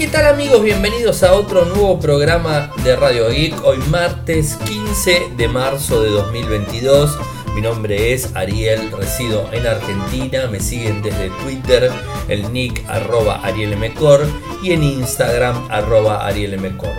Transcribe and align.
¿Qué 0.00 0.06
tal 0.06 0.24
amigos? 0.24 0.62
Bienvenidos 0.62 1.22
a 1.22 1.34
otro 1.34 1.66
nuevo 1.66 2.00
programa 2.00 2.72
de 2.82 2.96
Radio 2.96 3.28
Geek. 3.28 3.62
Hoy 3.66 3.76
martes 3.90 4.56
15 4.64 5.32
de 5.36 5.46
marzo 5.46 6.02
de 6.02 6.08
2022. 6.08 7.18
Mi 7.54 7.60
nombre 7.60 8.14
es 8.14 8.34
Ariel, 8.34 8.90
resido 8.92 9.46
en 9.52 9.66
Argentina. 9.66 10.46
Me 10.46 10.58
siguen 10.58 11.02
desde 11.02 11.28
Twitter, 11.42 11.90
el 12.28 12.50
nick 12.50 12.82
arroba 12.88 13.44
arielmcor 13.44 14.26
y 14.62 14.72
en 14.72 14.84
Instagram 14.84 15.68
arroba 15.70 16.26
arielmcor. 16.26 16.94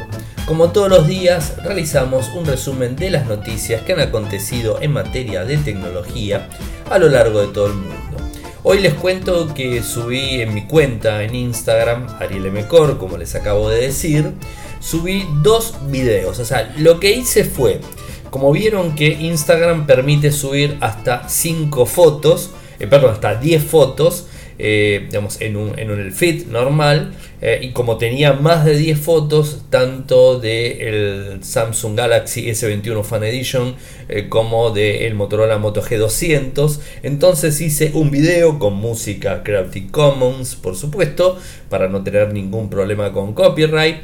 Como 0.46 0.70
todos 0.70 0.90
los 0.90 1.08
días, 1.08 1.56
realizamos 1.64 2.28
un 2.36 2.46
resumen 2.46 2.96
de 2.96 3.10
las 3.10 3.26
noticias 3.26 3.82
que 3.82 3.94
han 3.94 4.00
acontecido 4.00 4.80
en 4.80 4.94
materia 4.94 5.44
de 5.44 5.58
tecnología 5.58 6.50
a 6.92 7.00
lo 7.00 7.10
largo 7.10 7.40
de 7.42 7.48
todo 7.48 7.66
el 7.66 7.74
mundo. 7.74 8.31
Hoy 8.64 8.78
les 8.78 8.94
cuento 8.94 9.52
que 9.56 9.82
subí 9.82 10.40
en 10.40 10.54
mi 10.54 10.68
cuenta 10.68 11.24
en 11.24 11.34
Instagram, 11.34 12.06
Ariel 12.20 12.52
Mecor, 12.52 13.00
como 13.00 13.18
les 13.18 13.34
acabo 13.34 13.70
de 13.70 13.82
decir, 13.82 14.34
subí 14.80 15.26
dos 15.42 15.74
videos. 15.90 16.38
O 16.38 16.46
sea, 16.46 16.72
lo 16.78 17.00
que 17.00 17.12
hice 17.12 17.44
fue, 17.44 17.82
como 18.30 18.52
vieron 18.52 18.94
que 18.94 19.08
Instagram 19.08 19.88
permite 19.88 20.32
subir 20.32 20.78
hasta 20.80 21.28
5 21.28 21.88
fotos, 21.88 22.52
eh, 22.80 22.86
perdón, 22.86 23.14
hasta 23.14 23.34
10 23.34 23.64
fotos, 23.64 24.28
eh, 24.64 25.08
digamos, 25.08 25.42
en, 25.42 25.58
un, 25.58 25.78
en 25.80 25.90
el 25.90 26.12
feed 26.12 26.46
normal. 26.46 27.14
Eh, 27.42 27.60
y 27.64 27.72
como 27.72 27.98
tenía 27.98 28.34
más 28.34 28.64
de 28.64 28.78
10 28.78 29.00
fotos, 29.00 29.64
tanto 29.72 30.40
del 30.40 31.40
Samsung 31.44 31.98
Galaxy 31.98 32.46
S21 32.46 33.04
Fan 33.04 33.24
Edition 33.24 33.76
eh, 34.08 34.30
como 34.30 34.70
del 34.70 35.16
Motorola 35.16 35.58
Moto 35.58 35.82
G200, 35.82 36.80
entonces 37.02 37.60
hice 37.60 37.90
un 37.96 38.12
video 38.12 38.60
con 38.60 38.76
música 38.76 39.42
Creative 39.42 39.88
Commons, 39.90 40.54
por 40.54 40.76
supuesto, 40.76 41.40
para 41.68 41.88
no 41.88 42.04
tener 42.04 42.32
ningún 42.32 42.70
problema 42.70 43.12
con 43.12 43.34
copyright. 43.34 43.98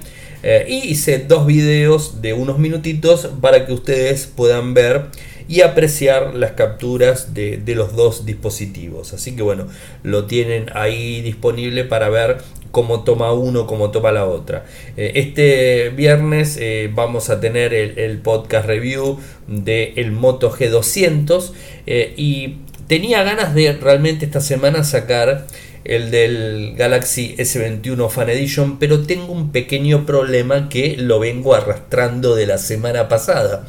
y 0.67 0.88
hice 0.88 1.19
dos 1.19 1.45
videos 1.45 2.21
de 2.21 2.33
unos 2.33 2.58
minutitos 2.58 3.30
para 3.42 3.67
que 3.67 3.73
ustedes 3.73 4.25
puedan 4.25 4.73
ver 4.73 5.05
y 5.48 5.62
apreciar 5.62 6.36
las 6.36 6.52
capturas 6.52 7.34
de, 7.34 7.62
los 7.76 7.95
dos 7.95 8.26
dispositivos. 8.26 9.14
Así 9.14 9.36
que 9.36 9.42
bueno, 9.42 9.67
lo 10.04 10.26
tienen 10.26 10.67
ahí 10.73 11.22
disponible 11.22 11.84
para 11.84 12.09
ver 12.09 12.38
cómo 12.72 13.04
toma 13.04 13.31
uno, 13.31 13.66
cómo 13.66 13.92
toma 13.92 14.12
la 14.12 14.26
otra. 14.26 14.66
Eh, 14.98 15.14
este 15.16 15.89
viernes 15.89 16.58
eh, 16.59 16.92
vamos 16.94 17.30
a 17.30 17.39
tener 17.39 17.73
el, 17.73 18.17
podcast 18.20 18.67
review 18.67 19.20
del 19.48 19.94
el 19.95 20.12
Moto 20.12 20.52
G200 20.52 21.52
eh, 21.86 22.14
y 22.17 22.58
tenía 22.88 23.23
ganas 23.23 23.56
de 23.56 23.73
realmente 23.73 24.26
esta 24.26 24.42
semana 24.42 24.84
sacar 24.84 25.48
el 25.86 26.11
del 26.11 26.73
Galaxy 26.76 27.36
S21 27.38 28.09
Fan 28.09 28.30
Edition, 28.30 28.78
pero 28.78 29.04
tengo 29.04 29.32
un 29.32 29.54
pequeño 29.54 30.06
problema 30.06 30.67
que 30.67 30.98
lo 30.98 31.20
vengo 31.20 31.56
arrastrando 31.56 32.36
de 32.36 32.45
la 32.45 32.58
semana 32.58 33.08
pasada. 33.08 33.66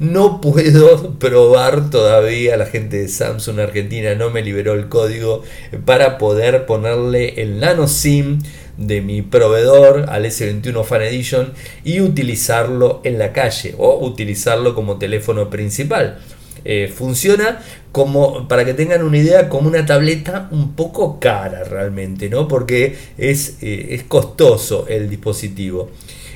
No 0.00 0.40
puedo 0.40 1.12
probar 1.18 1.90
todavía, 1.90 2.56
la 2.56 2.64
gente 2.64 2.96
de 2.96 3.08
Samsung 3.08 3.60
Argentina 3.60 4.14
no 4.14 4.30
me 4.30 4.40
liberó 4.40 4.72
el 4.72 4.88
código 4.88 5.42
para 5.84 6.16
poder 6.16 6.64
ponerle 6.64 7.42
el 7.42 7.60
nano 7.60 7.86
SIM 7.86 8.38
de 8.78 9.02
mi 9.02 9.20
proveedor 9.20 10.06
al 10.08 10.24
S21 10.24 10.84
Fan 10.84 11.02
Edition 11.02 11.52
y 11.84 12.00
utilizarlo 12.00 13.02
en 13.04 13.18
la 13.18 13.34
calle 13.34 13.74
o 13.76 13.98
utilizarlo 13.98 14.74
como 14.74 14.96
teléfono 14.96 15.50
principal. 15.50 16.18
Eh, 16.64 16.90
funciona 16.94 17.60
como, 17.92 18.48
para 18.48 18.64
que 18.64 18.72
tengan 18.72 19.02
una 19.02 19.18
idea, 19.18 19.50
como 19.50 19.68
una 19.68 19.84
tableta 19.84 20.48
un 20.50 20.72
poco 20.76 21.20
cara 21.20 21.64
realmente, 21.64 22.30
¿no? 22.30 22.48
Porque 22.48 22.96
es, 23.18 23.58
eh, 23.60 23.88
es 23.90 24.04
costoso 24.04 24.86
el 24.88 25.10
dispositivo. 25.10 25.90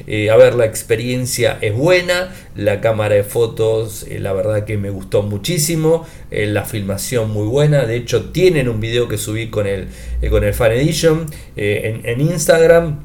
Eh, 0.07 0.31
a 0.31 0.37
ver, 0.37 0.55
la 0.55 0.65
experiencia 0.65 1.59
es 1.61 1.75
buena, 1.75 2.35
la 2.57 2.81
cámara 2.81 3.15
de 3.15 3.25
fotos, 3.25 4.05
eh, 4.09 4.19
la 4.21 4.33
verdad 4.33 4.65
que 4.65 4.77
me 4.77 4.91
gustó 4.91 5.23
muchísimo, 5.23 6.07
eh, 6.31 6.47
la 6.47 6.65
filmación 6.65 7.31
muy 7.31 7.47
buena, 7.47 7.87
de 7.87 7.97
hecho 7.97 8.31
tienen 8.31 8.69
un 8.69 8.81
video 8.81 9.09
que 9.09 9.19
subí 9.19 9.49
con 9.49 9.67
el, 9.67 9.89
con 10.31 10.45
el 10.45 10.55
Fan 10.55 10.73
Edition 10.73 11.27
en, 11.57 12.21
Instagram. 12.21 13.01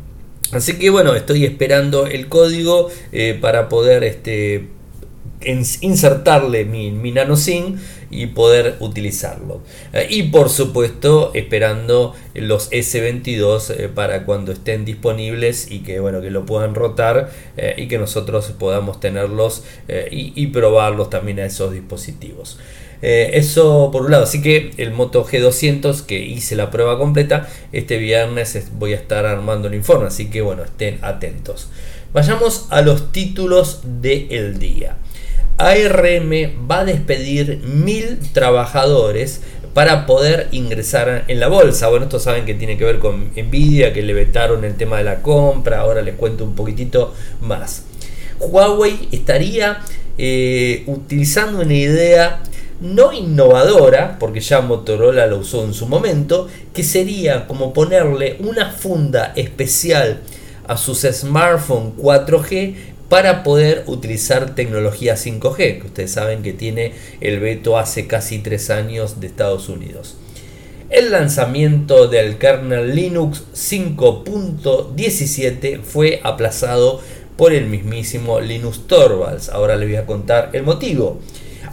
Así 0.51 0.79
que 0.79 0.89
bueno, 0.89 1.13
estoy 1.15 1.45
esperando 1.45 2.07
el 2.07 2.27
código 2.27 2.89
para 3.39 3.69
poder 3.69 4.03
este, 4.03 4.67
insertarle 5.41 6.65
mi, 6.65 6.91
mi 6.91 7.11
nano 7.11 7.35
SIM 7.35 7.77
y 8.11 8.27
poder 8.27 8.75
utilizarlo. 8.79 9.61
Eh, 9.93 10.07
y 10.09 10.23
por 10.23 10.49
supuesto 10.49 11.31
esperando 11.33 12.15
los 12.33 12.71
S22 12.71 13.71
eh, 13.71 13.89
para 13.89 14.25
cuando 14.25 14.51
estén 14.51 14.85
disponibles 14.85 15.71
y 15.71 15.79
que 15.79 15.99
bueno 15.99 16.21
que 16.21 16.31
lo 16.31 16.45
puedan 16.45 16.75
rotar 16.75 17.31
eh, 17.57 17.75
y 17.77 17.87
que 17.87 17.97
nosotros 17.97 18.53
podamos 18.57 18.99
tenerlos 18.99 19.63
y, 20.11 20.47
probarlos 20.47 21.09
también 21.09 21.39
a 21.39 21.45
esos 21.45 21.71
dispositivos. 21.71 22.57
eso 23.01 23.89
por 23.91 24.03
un 24.03 24.11
lado, 24.11 24.23
así 24.23 24.41
que 24.41 24.71
el 24.77 24.91
Moto 24.91 25.25
G200 25.25 26.05
que 26.05 26.19
hice 26.19 26.55
la 26.55 26.71
prueba 26.71 26.97
completa, 26.97 27.47
este 27.71 27.97
viernes 27.97 28.69
voy 28.77 28.93
a 28.93 28.95
estar 28.95 29.25
armando 29.25 29.67
el 29.67 29.75
informe, 29.75 30.07
así 30.07 30.29
que 30.29 30.41
bueno, 30.41 30.63
estén 30.63 30.97
atentos. 31.01 31.69
Vayamos 32.13 32.65
a 32.71 32.81
los 32.81 33.11
títulos 33.11 33.81
del 33.83 34.57
día. 34.57 34.97
ARM 35.59 36.31
va 36.71 36.79
a 36.79 36.85
despedir 36.85 37.59
mil 37.65 38.17
trabajadores 38.31 39.41
para 39.73 40.05
poder 40.05 40.47
ingresar 40.51 41.25
en 41.27 41.39
la 41.39 41.49
bolsa. 41.49 41.89
Bueno, 41.89 42.05
esto 42.05 42.17
saben 42.19 42.45
que 42.45 42.53
tiene 42.53 42.77
que 42.77 42.85
ver 42.85 42.99
con 42.99 43.31
Nvidia, 43.35 43.91
que 43.91 44.01
le 44.01 44.13
vetaron 44.13 44.63
el 44.63 44.75
tema 44.75 44.97
de 44.97 45.03
la 45.03 45.21
compra. 45.21 45.81
Ahora 45.81 46.01
les 46.01 46.15
cuento 46.15 46.45
un 46.45 46.55
poquitito 46.55 47.13
más. 47.41 47.83
Huawei 48.39 49.09
estaría 49.11 49.81
eh, 50.17 50.83
utilizando 50.87 51.61
una 51.61 51.73
idea 51.73 52.41
no 52.79 53.11
innovadora, 53.11 54.17
porque 54.17 54.39
ya 54.39 54.61
Motorola 54.61 55.27
lo 55.27 55.39
usó 55.39 55.65
en 55.65 55.73
su 55.73 55.87
momento, 55.87 56.47
que 56.73 56.83
sería 56.83 57.47
como 57.47 57.73
ponerle 57.73 58.37
una 58.39 58.71
funda 58.71 59.33
especial 59.35 60.21
a 60.65 60.77
sus 60.77 61.01
smartphones 61.01 61.95
4G 61.97 62.75
para 63.09 63.43
poder 63.43 63.83
utilizar 63.87 64.55
tecnología 64.55 65.15
5G, 65.15 65.81
que 65.81 65.87
ustedes 65.87 66.11
saben 66.11 66.43
que 66.43 66.53
tiene 66.53 66.93
el 67.19 67.39
veto 67.39 67.77
hace 67.77 68.07
casi 68.07 68.39
tres 68.39 68.69
años 68.69 69.19
de 69.19 69.27
Estados 69.27 69.67
Unidos. 69.67 70.15
El 70.89 71.11
lanzamiento 71.11 72.07
del 72.07 72.37
kernel 72.37 72.95
Linux 72.95 73.43
5.17 73.53 75.81
fue 75.81 76.21
aplazado 76.23 77.01
por 77.35 77.51
el 77.53 77.65
mismísimo 77.67 78.39
Linus 78.39 78.87
Torvalds. 78.87 79.49
Ahora 79.49 79.75
les 79.75 79.87
voy 79.87 79.97
a 79.97 80.05
contar 80.05 80.51
el 80.53 80.63
motivo. 80.63 81.19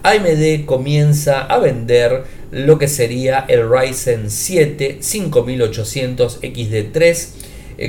AMD 0.03 0.65
comienza 0.67 1.43
a 1.43 1.59
vender 1.59 2.25
lo 2.51 2.79
que 2.79 2.89
sería 2.89 3.45
el 3.49 3.69
Ryzen 3.69 4.31
7 4.31 4.99
5800 5.01 6.43
XD3 6.43 7.29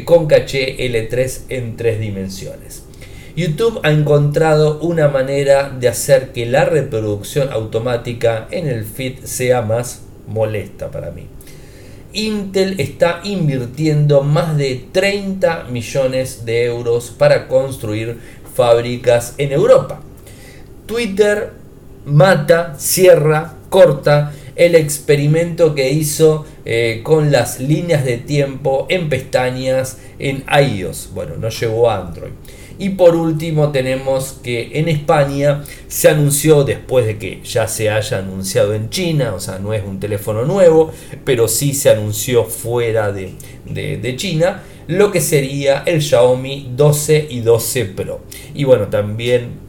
con 0.06 0.28
caché 0.28 0.78
L3 0.78 1.42
en 1.50 1.78
tres 1.78 2.00
dimensiones. 2.00 2.87
YouTube 3.38 3.82
ha 3.84 3.92
encontrado 3.92 4.80
una 4.80 5.10
manera 5.10 5.70
de 5.70 5.88
hacer 5.88 6.32
que 6.34 6.48
la 6.48 6.66
reproducción 6.66 7.52
automática 7.52 8.48
en 8.50 8.68
el 8.68 8.84
feed 8.84 9.26
sea 9.26 9.62
más 9.62 10.02
molesta 10.28 10.90
para 10.90 11.12
mí. 11.12 11.28
Intel 12.14 12.80
está 12.80 13.22
invirtiendo 13.24 14.24
más 14.24 14.58
de 14.58 14.88
30 14.92 15.66
millones 15.66 16.46
de 16.46 16.66
euros 16.66 17.14
para 17.16 17.48
construir 17.48 18.18
fábricas 18.56 19.36
en 19.38 19.52
Europa. 19.52 20.02
Twitter 20.88 21.52
mata, 22.06 22.74
cierra, 22.80 23.54
corta 23.70 24.34
el 24.56 24.74
experimento 24.74 25.76
que 25.76 25.92
hizo 25.92 26.48
eh, 26.66 27.02
con 27.04 27.32
las 27.32 27.60
líneas 27.60 28.04
de 28.04 28.18
tiempo 28.18 28.88
en 28.90 29.10
pestañas 29.10 30.00
en 30.18 30.44
iOS. 30.50 31.12
Bueno, 31.14 31.36
no 31.38 31.50
llegó 31.50 31.92
a 31.92 32.00
Android. 32.00 32.32
Y 32.80 32.90
por 32.90 33.16
último 33.16 33.72
tenemos 33.72 34.40
que 34.44 34.80
en 34.80 34.88
España 34.88 35.64
se 35.88 36.10
anunció 36.10 36.64
después 36.64 37.06
de 37.06 37.18
que 37.18 37.42
ya 37.44 37.68
se 37.68 37.90
haya 37.90 38.20
anunciado 38.20 38.74
en 38.74 38.90
China, 38.90 39.34
o 39.34 39.40
sea, 39.40 39.60
no 39.60 39.74
es 39.74 39.84
un 39.84 40.00
teléfono 40.00 40.46
nuevo, 40.46 40.92
pero 41.24 41.48
sí 41.48 41.74
se 41.74 41.90
anunció 41.90 42.44
fuera 42.44 43.12
de, 43.12 43.36
China, 44.16 44.64
lo 44.88 45.12
que 45.12 45.22
sería 45.22 45.84
el 45.86 46.02
Xiaomi 46.02 46.72
12 46.76 47.28
y 47.30 47.42
12 47.42 47.86
Pro. 47.86 48.22
Y 48.54 48.64
bueno, 48.64 48.88
también 48.88 49.68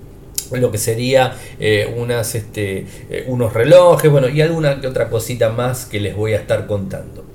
lo 0.52 0.70
que 0.70 0.78
sería 0.78 1.37
eh, 1.58 1.94
unas, 1.96 2.34
este, 2.34 2.87
eh, 3.11 3.25
unos 3.26 3.52
relojes, 3.52 4.11
bueno, 4.11 4.28
y 4.28 4.40
alguna 4.40 4.81
que 4.81 4.87
otra 4.87 5.08
cosita 5.08 5.50
más 5.50 5.87
que 5.87 6.00
les 6.00 6.14
voy 6.16 6.34
a 6.34 6.37
estar 6.37 6.66
contando. 6.66 7.27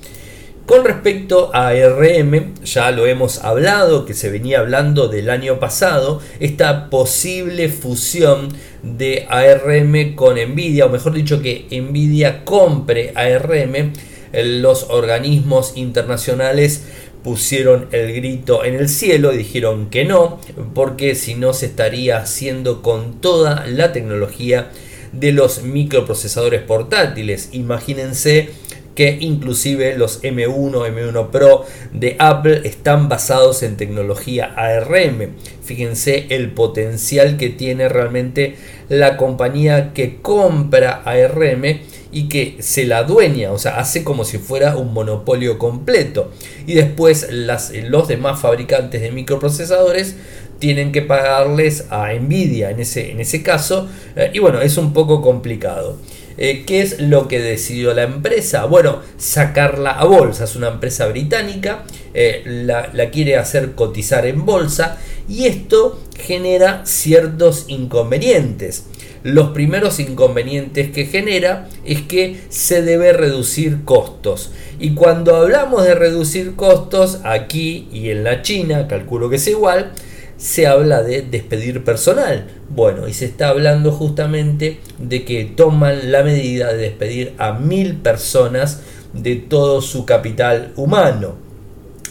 Con 0.66 0.86
respecto 0.86 1.52
a 1.54 1.74
RM, 1.74 2.64
ya 2.64 2.92
lo 2.92 3.06
hemos 3.06 3.40
hablado, 3.44 4.06
que 4.06 4.14
se 4.14 4.30
venía 4.30 4.60
hablando 4.60 5.10
del 5.10 5.30
año 5.30 5.60
pasado, 5.60 6.22
esta 6.40 6.90
posible 6.90 7.68
fusión 7.68 8.48
de 8.82 9.26
ARM 9.30 10.16
con 10.16 10.38
Nvidia, 10.38 10.86
o 10.86 10.90
mejor 10.90 11.14
dicho 11.14 11.42
que 11.42 11.68
Nvidia 11.70 12.46
compre 12.46 13.12
ARM, 13.14 13.92
los 14.32 14.88
organismos 14.90 15.74
internacionales 15.76 16.84
pusieron 17.26 17.88
el 17.92 18.14
grito 18.14 18.64
en 18.64 18.76
el 18.76 18.88
cielo, 18.88 19.32
dijeron 19.32 19.90
que 19.90 20.06
no, 20.06 20.40
porque 20.74 21.16
si 21.16 21.36
no 21.36 21.54
se 21.54 21.66
estaría 21.66 22.20
haciendo 22.20 22.82
con 22.82 23.20
toda 23.20 23.66
la 23.68 23.92
tecnología 23.92 24.70
de 25.12 25.32
los 25.32 25.62
microprocesadores 25.62 26.62
portátiles. 26.62 27.50
Imagínense 27.52 28.50
que 28.96 29.18
inclusive 29.20 29.98
los 29.98 30.22
M1, 30.24 30.72
M1 30.72 31.30
Pro 31.30 31.66
de 31.92 32.16
Apple 32.20 32.62
están 32.64 33.10
basados 33.10 33.64
en 33.64 33.78
tecnología 33.78 34.54
ARM. 34.56 35.36
Fíjense 35.64 36.28
el 36.30 36.52
potencial 36.52 37.38
que 37.38 37.50
tiene 37.50 37.90
realmente 37.90 38.56
la 38.90 39.18
compañía 39.18 39.94
que 39.94 40.22
compra 40.22 41.02
ARM 41.06 41.64
y 42.12 42.30
que 42.30 42.58
se 42.60 42.86
la 42.86 43.04
dueña, 43.04 43.52
o 43.52 43.58
sea, 43.58 43.80
hace 43.80 44.04
como 44.04 44.24
si 44.24 44.38
fuera 44.38 44.78
un 44.78 44.94
monopolio 44.94 45.58
completo. 45.58 46.32
Y 46.68 46.76
después 46.76 47.28
las, 47.32 47.72
los 47.72 48.08
demás 48.08 48.40
fabricantes 48.40 49.02
de 49.02 49.12
microprocesadores 49.12 50.16
tienen 50.60 50.92
que 50.92 51.02
pagarles 51.02 51.88
a 51.90 52.14
Nvidia 52.14 52.70
en 52.70 52.80
ese, 52.80 53.12
en 53.12 53.20
ese 53.20 53.42
caso. 53.42 53.90
Eh, 54.16 54.30
y 54.34 54.40
bueno, 54.40 54.62
es 54.62 54.78
un 54.78 54.94
poco 54.94 55.22
complicado. 55.22 55.98
Eh, 56.38 56.64
¿Qué 56.66 56.82
es 56.82 57.00
lo 57.00 57.28
que 57.28 57.40
decidió 57.40 57.94
la 57.94 58.04
empresa? 58.04 58.66
Bueno, 58.66 59.00
sacarla 59.18 59.92
a 59.92 60.06
bolsa. 60.06 60.46
Es 60.46 60.56
una 60.56 60.70
empresa 60.70 61.08
británica, 61.08 61.84
eh, 62.14 62.42
la, 62.46 62.90
la, 62.94 63.10
quiere 63.10 63.38
hacer 63.38 63.74
cotizar 63.74 64.26
en 64.26 64.46
bolsa 64.46 64.98
y 65.28 65.46
esto 65.46 66.00
genera 66.18 66.86
ciertos 66.86 67.66
inconvenientes. 67.68 68.86
Los 69.24 69.52
primeros 69.52 70.00
inconvenientes 70.02 70.92
que 70.92 71.06
genera 71.06 71.70
es 71.86 72.02
que 72.02 72.42
se 72.50 72.82
debe 72.82 73.14
reducir 73.14 73.86
costos. 73.86 74.52
Y 74.80 74.96
cuando 74.96 75.38
hablamos 75.38 75.86
de 75.86 75.96
reducir 75.96 76.56
costos 76.56 77.20
aquí 77.24 77.88
y 77.94 78.10
en 78.10 78.26
la 78.26 78.42
China, 78.42 78.88
calculo 78.90 79.30
que 79.30 79.38
es 79.38 79.48
igual, 79.48 79.94
se 80.38 80.68
habla 80.68 81.04
de 81.04 81.22
despedir 81.22 81.84
personal. 81.84 82.48
Bueno, 82.70 83.08
y 83.08 83.14
se 83.14 83.26
está 83.26 83.50
hablando 83.50 83.92
justamente 83.92 84.80
de 84.98 85.24
que 85.26 85.46
toman 85.46 86.12
la 86.12 86.24
medida 86.24 86.74
de 86.74 86.78
despedir 86.78 87.34
a 87.38 87.54
mil 87.54 87.98
personas 87.98 88.82
de 89.14 89.36
todo 89.36 89.82
su 89.82 90.06
capital 90.06 90.74
humano. 90.76 91.44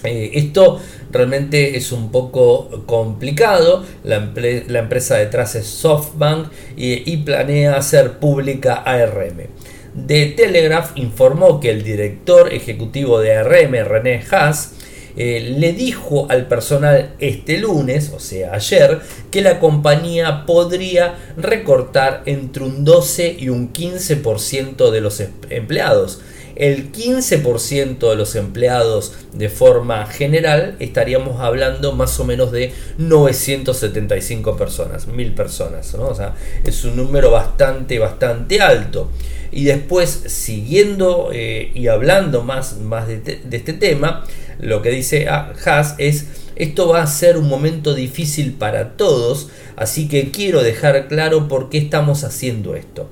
Eh, 0.04 0.32
esto 0.34 0.80
realmente 1.12 1.76
es 1.76 1.92
un 1.92 2.10
poco 2.10 2.84
complicado. 2.86 3.84
La, 4.04 4.16
empresa 4.16 5.16
detrás 5.16 5.54
es 5.54 5.66
SoftBank 5.66 6.48
y, 6.76 7.16
planea 7.18 7.76
hacer 7.76 8.18
pública 8.18 8.74
ARM. 8.74 9.48
De 9.94 10.26
Telegraph 10.26 10.92
informó 10.96 11.60
que 11.60 11.70
el 11.70 11.82
director 11.82 12.52
ejecutivo 12.52 13.20
de 13.20 13.36
ARM, 13.36 13.72
René 13.84 14.24
Haas, 14.30 14.72
eh, 15.16 15.54
le 15.58 15.72
dijo 15.72 16.26
al 16.30 16.46
personal 16.48 17.14
este 17.18 17.58
lunes, 17.58 18.12
o 18.14 18.20
sea 18.20 18.54
ayer, 18.54 19.00
que 19.30 19.42
la 19.42 19.60
compañía 19.60 20.46
podría 20.46 21.16
recortar 21.36 22.22
entre 22.26 22.64
un 22.64 22.84
12 22.84 23.36
y 23.38 23.48
un 23.48 23.72
15% 23.72 24.90
de 24.90 25.00
los 25.00 25.22
empleados. 25.50 26.20
El 26.54 26.92
15% 26.92 28.10
de 28.10 28.14
los 28.14 28.36
empleados 28.36 29.14
de 29.32 29.48
forma 29.48 30.04
general 30.06 30.76
estaríamos 30.80 31.40
hablando 31.40 31.92
más 31.92 32.20
o 32.20 32.24
menos 32.24 32.52
de 32.52 32.72
975 32.98 34.56
personas, 34.56 35.06
mil 35.06 35.32
personas, 35.32 35.94
O 35.94 36.14
sea, 36.14 36.34
es 36.64 36.84
un 36.84 36.96
número 36.96 37.30
bastante, 37.30 37.98
bastante 37.98 38.60
alto. 38.60 39.10
Y 39.52 39.64
después, 39.64 40.24
siguiendo 40.26 41.28
eh, 41.32 41.70
y 41.74 41.88
hablando 41.88 42.42
más, 42.42 42.78
más 42.78 43.06
de, 43.06 43.40
este 43.50 43.74
tema, 43.74 44.24
lo 44.58 44.80
que 44.80 44.90
dice 44.90 45.28
Haas 45.28 45.94
es, 45.98 46.26
esto 46.56 46.88
va 46.88 47.02
a 47.02 47.06
ser 47.06 47.36
un 47.36 47.48
momento 47.48 47.94
difícil 47.94 48.54
para 48.54 48.96
todos, 48.96 49.50
así 49.76 50.08
que 50.08 50.30
quiero 50.30 50.62
dejar 50.62 51.06
claro 51.08 51.48
por 51.48 51.68
qué 51.68 51.78
estamos 51.78 52.24
haciendo 52.24 52.74
esto. 52.74 53.10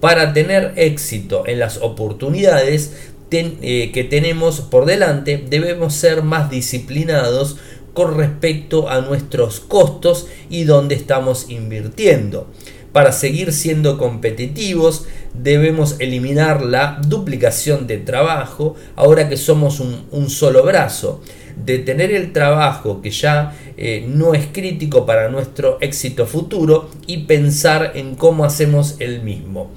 Para 0.00 0.32
tener 0.32 0.74
éxito 0.76 1.44
en 1.46 1.58
las 1.58 1.78
oportunidades 1.78 2.92
eh, 3.32 3.90
que 3.92 4.04
tenemos 4.04 4.60
por 4.60 4.84
delante, 4.84 5.44
debemos 5.48 5.94
ser 5.94 6.22
más 6.22 6.50
disciplinados 6.50 7.56
con 7.94 8.16
respecto 8.16 8.88
a 8.88 9.00
nuestros 9.00 9.60
costos 9.60 10.26
y 10.48 10.64
dónde 10.64 10.94
estamos 10.94 11.48
invirtiendo. 11.48 12.48
Para 12.92 13.12
seguir 13.12 13.52
siendo 13.52 13.98
competitivos 13.98 15.06
debemos 15.32 15.96
eliminar 16.00 16.62
la 16.62 17.00
duplicación 17.06 17.86
de 17.86 17.98
trabajo 17.98 18.74
ahora 18.96 19.28
que 19.28 19.36
somos 19.36 19.80
un, 19.80 20.30
solo 20.30 20.64
brazo. 20.64 21.20
Detener 21.56 22.12
el 22.12 22.32
trabajo 22.32 23.00
que 23.00 23.10
ya 23.10 23.56
eh, 23.76 24.04
no 24.08 24.34
es 24.34 24.46
crítico 24.52 25.06
para 25.06 25.28
nuestro 25.28 25.78
éxito 25.80 26.26
futuro 26.26 26.90
y 27.06 27.24
pensar 27.24 27.92
en 27.94 28.14
cómo 28.16 28.44
hacemos 28.44 28.96
el 28.98 29.22
mismo 29.22 29.70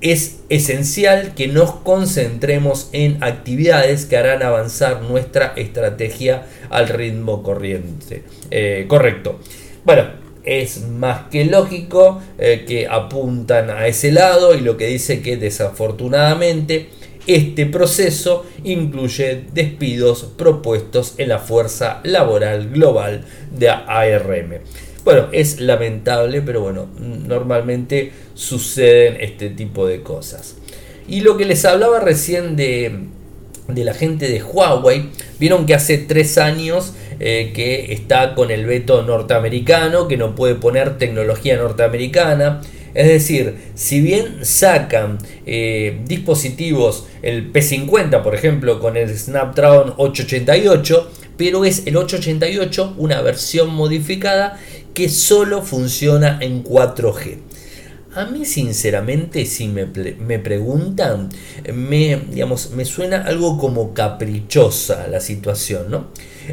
es 0.00 0.40
esencial 0.50 1.34
que 1.34 1.48
nos 1.48 1.72
concentremos 1.76 2.90
en 2.92 3.22
actividades 3.24 4.04
que 4.04 4.16
harán 4.16 4.42
avanzar 4.42 5.02
nuestra 5.02 5.54
estrategia 5.56 6.46
al 6.68 6.88
ritmo 6.88 7.42
corriente. 7.42 8.22
Eh, 8.50 8.84
correcto. 8.88 9.40
Bueno, 9.84 10.25
es 10.46 10.86
más 10.88 11.28
que 11.30 11.44
lógico 11.44 12.22
eh, 12.38 12.64
que 12.66 12.86
apuntan 12.86 13.68
a 13.68 13.86
ese 13.88 14.12
lado 14.12 14.54
y 14.54 14.60
lo 14.60 14.76
que 14.76 14.86
dice 14.86 15.20
que 15.20 15.36
desafortunadamente 15.36 16.88
este 17.26 17.66
proceso 17.66 18.46
incluye 18.62 19.42
despidos 19.52 20.32
propuestos 20.36 21.14
en 21.18 21.30
la 21.30 21.40
fuerza 21.40 22.00
laboral 22.04 22.70
global 22.70 23.24
de 23.50 23.68
ARM. 23.68 24.60
Bueno, 25.04 25.28
es 25.32 25.60
lamentable, 25.60 26.42
pero 26.42 26.60
bueno, 26.60 26.88
normalmente 26.98 28.12
suceden 28.34 29.16
este 29.20 29.50
tipo 29.50 29.86
de 29.86 30.02
cosas. 30.02 30.56
Y 31.08 31.20
lo 31.20 31.36
que 31.36 31.44
les 31.44 31.64
hablaba 31.64 32.00
recién 32.00 32.56
de, 32.56 33.06
de 33.68 33.84
la 33.84 33.94
gente 33.94 34.28
de 34.28 34.42
Huawei, 34.42 35.10
vieron 35.38 35.66
que 35.66 35.74
hace 35.74 35.98
tres 35.98 36.38
años 36.38 36.92
eh, 37.18 37.52
que 37.54 37.92
está 37.92 38.34
con 38.34 38.50
el 38.50 38.66
veto 38.66 39.02
norteamericano, 39.02 40.08
que 40.08 40.16
no 40.16 40.34
puede 40.34 40.54
poner 40.54 40.98
tecnología 40.98 41.56
norteamericana. 41.56 42.60
Es 42.94 43.08
decir, 43.08 43.56
si 43.74 44.00
bien 44.00 44.38
sacan 44.44 45.18
eh, 45.44 46.00
dispositivos, 46.06 47.06
el 47.22 47.52
P50 47.52 48.22
por 48.22 48.34
ejemplo, 48.34 48.80
con 48.80 48.96
el 48.96 49.16
Snapdragon 49.16 49.94
888, 49.96 51.10
pero 51.36 51.64
es 51.64 51.86
el 51.86 51.96
888 51.96 52.94
una 52.96 53.20
versión 53.20 53.74
modificada 53.74 54.58
que 54.94 55.10
solo 55.10 55.60
funciona 55.60 56.38
en 56.40 56.64
4G. 56.64 57.36
A 58.14 58.24
mí 58.24 58.46
sinceramente, 58.46 59.44
si 59.44 59.68
me, 59.68 59.84
preguntan, 60.38 61.28
me, 61.74 62.16
digamos, 62.30 62.70
me 62.70 62.86
suena 62.86 63.20
algo 63.20 63.58
como 63.58 63.92
caprichosa 63.92 65.06
la 65.08 65.20
situación, 65.20 65.90
¿no? 65.90 66.06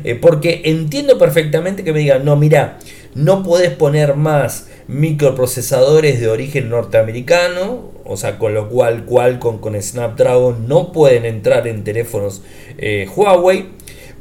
Eh, 0.03 0.15
porque 0.15 0.61
entiendo 0.65 1.17
perfectamente 1.17 1.83
que 1.83 1.93
me 1.93 1.99
digan, 1.99 2.25
no, 2.25 2.35
mira, 2.35 2.79
no 3.15 3.43
puedes 3.43 3.71
poner 3.71 4.15
más 4.15 4.67
microprocesadores 4.87 6.19
de 6.19 6.27
origen 6.27 6.69
norteamericano, 6.69 7.91
o 8.05 8.17
sea, 8.17 8.37
con 8.37 8.53
lo 8.53 8.69
cual 8.69 9.05
Qualcomm 9.05 9.59
con 9.59 9.81
Snapdragon 9.81 10.67
no 10.67 10.91
pueden 10.91 11.25
entrar 11.25 11.67
en 11.67 11.83
teléfonos 11.83 12.41
eh, 12.77 13.07
Huawei, 13.15 13.69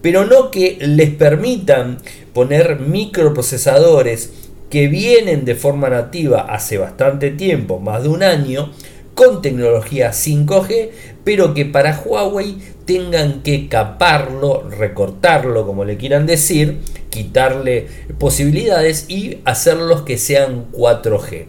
pero 0.03 0.25
no 0.25 0.51
que 0.51 0.79
les 0.81 1.11
permitan 1.11 1.99
poner 2.33 2.81
microprocesadores 2.81 4.33
que 4.71 4.89
vienen 4.89 5.45
de 5.45 5.55
forma 5.55 5.91
nativa 5.91 6.41
hace 6.41 6.79
bastante 6.79 7.31
tiempo, 7.31 7.79
más 7.79 8.03
de 8.03 8.09
un 8.09 8.23
año, 8.23 8.73
con 9.15 9.43
tecnología 9.43 10.11
5G, 10.11 10.91
pero 11.25 11.55
que 11.55 11.65
para 11.65 12.01
Huawei 12.05 12.57
tengan 12.85 13.43
que 13.43 13.69
caparlo, 13.69 14.69
recortarlo, 14.69 15.67
como 15.67 15.85
le 15.85 15.97
quieran 15.97 16.27
decir, 16.27 16.79
quitarle 17.11 17.87
posibilidades 18.19 19.07
y 19.09 19.39
hacerlos 19.45 20.03
que 20.03 20.19
sean 20.19 20.71
4G. 20.73 21.47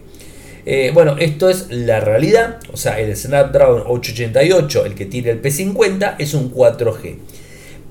Eh, 0.65 0.91
bueno, 0.93 1.17
esto 1.19 1.49
es 1.49 1.67
la 1.69 1.99
realidad, 1.99 2.59
o 2.71 2.77
sea, 2.77 2.99
el 2.99 3.15
Snapdragon 3.15 3.83
888, 3.85 4.85
el 4.85 4.95
que 4.95 5.05
tiene 5.05 5.31
el 5.31 5.41
P50, 5.41 6.15
es 6.19 6.33
un 6.33 6.53
4G. 6.53 7.17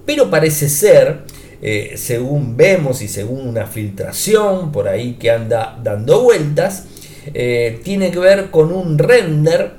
Pero 0.06 0.30
parece 0.30 0.68
ser 0.68 1.24
eh, 1.64 1.92
según 1.96 2.56
vemos 2.56 3.02
y 3.02 3.08
según 3.08 3.46
una 3.46 3.66
filtración 3.66 4.72
por 4.72 4.88
ahí 4.88 5.14
que 5.14 5.30
anda 5.30 5.78
dando 5.80 6.22
vueltas, 6.22 6.86
eh, 7.34 7.80
tiene 7.82 8.10
que 8.10 8.18
ver 8.18 8.50
con 8.50 8.72
un 8.72 8.98
render 8.98 9.72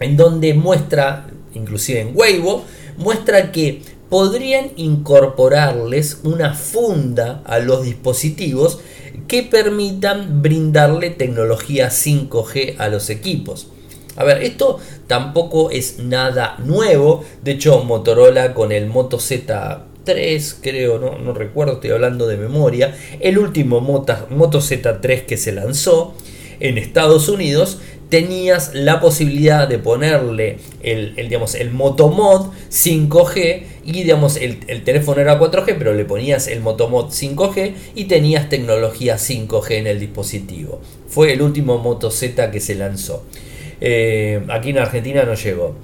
en 0.00 0.16
donde 0.16 0.54
muestra, 0.54 1.28
inclusive 1.54 2.00
en 2.00 2.12
Weibo, 2.14 2.64
muestra 2.98 3.52
que 3.52 3.82
podrían 4.08 4.70
incorporarles 4.76 6.20
una 6.22 6.54
funda 6.54 7.42
a 7.44 7.58
los 7.58 7.84
dispositivos 7.84 8.80
que 9.26 9.42
permitan 9.42 10.42
brindarle 10.42 11.10
tecnología 11.10 11.88
5G 11.88 12.76
a 12.78 12.88
los 12.88 13.10
equipos. 13.10 13.68
A 14.16 14.24
ver, 14.24 14.42
esto 14.42 14.78
tampoco 15.06 15.70
es 15.70 15.98
nada 15.98 16.56
nuevo. 16.64 17.24
De 17.42 17.52
hecho, 17.52 17.84
Motorola 17.84 18.54
con 18.54 18.72
el 18.72 18.86
Moto 18.86 19.18
Z3, 19.18 20.54
creo, 20.62 20.98
no, 20.98 21.18
no 21.18 21.34
recuerdo, 21.34 21.74
estoy 21.74 21.90
hablando 21.90 22.26
de 22.26 22.36
memoria. 22.36 22.96
El 23.20 23.38
último 23.38 23.80
Moto, 23.80 24.26
Moto 24.30 24.60
Z3 24.60 25.26
que 25.26 25.36
se 25.36 25.52
lanzó 25.52 26.14
en 26.60 26.78
Estados 26.78 27.28
Unidos 27.28 27.78
tenías 28.08 28.72
la 28.74 29.00
posibilidad 29.00 29.66
de 29.66 29.78
ponerle 29.78 30.58
el, 30.82 31.14
digamos, 31.16 31.54
el 31.54 31.70
Motomod 31.70 32.52
5G 32.70 33.62
y 33.84 33.92
digamos, 33.92 34.36
el, 34.36 34.60
el, 34.68 34.84
teléfono 34.84 35.20
era 35.20 35.40
4G, 35.40 35.74
pero 35.78 35.92
le 35.92 36.04
ponías 36.04 36.46
el 36.46 36.60
Motomod 36.60 37.06
5G 37.06 37.74
y 37.94 38.04
tenías 38.04 38.48
tecnología 38.48 39.16
5G 39.16 39.70
en 39.72 39.86
el 39.88 40.00
dispositivo. 40.00 40.80
Fue 41.08 41.32
el 41.32 41.42
último 41.42 41.78
Moto 41.78 42.10
Z 42.10 42.50
que 42.50 42.60
se 42.60 42.76
lanzó. 42.76 43.24
Eh, 43.80 44.42
aquí 44.48 44.70
en 44.70 44.78
Argentina 44.78 45.24
no 45.24 45.34
llegó. 45.34 45.76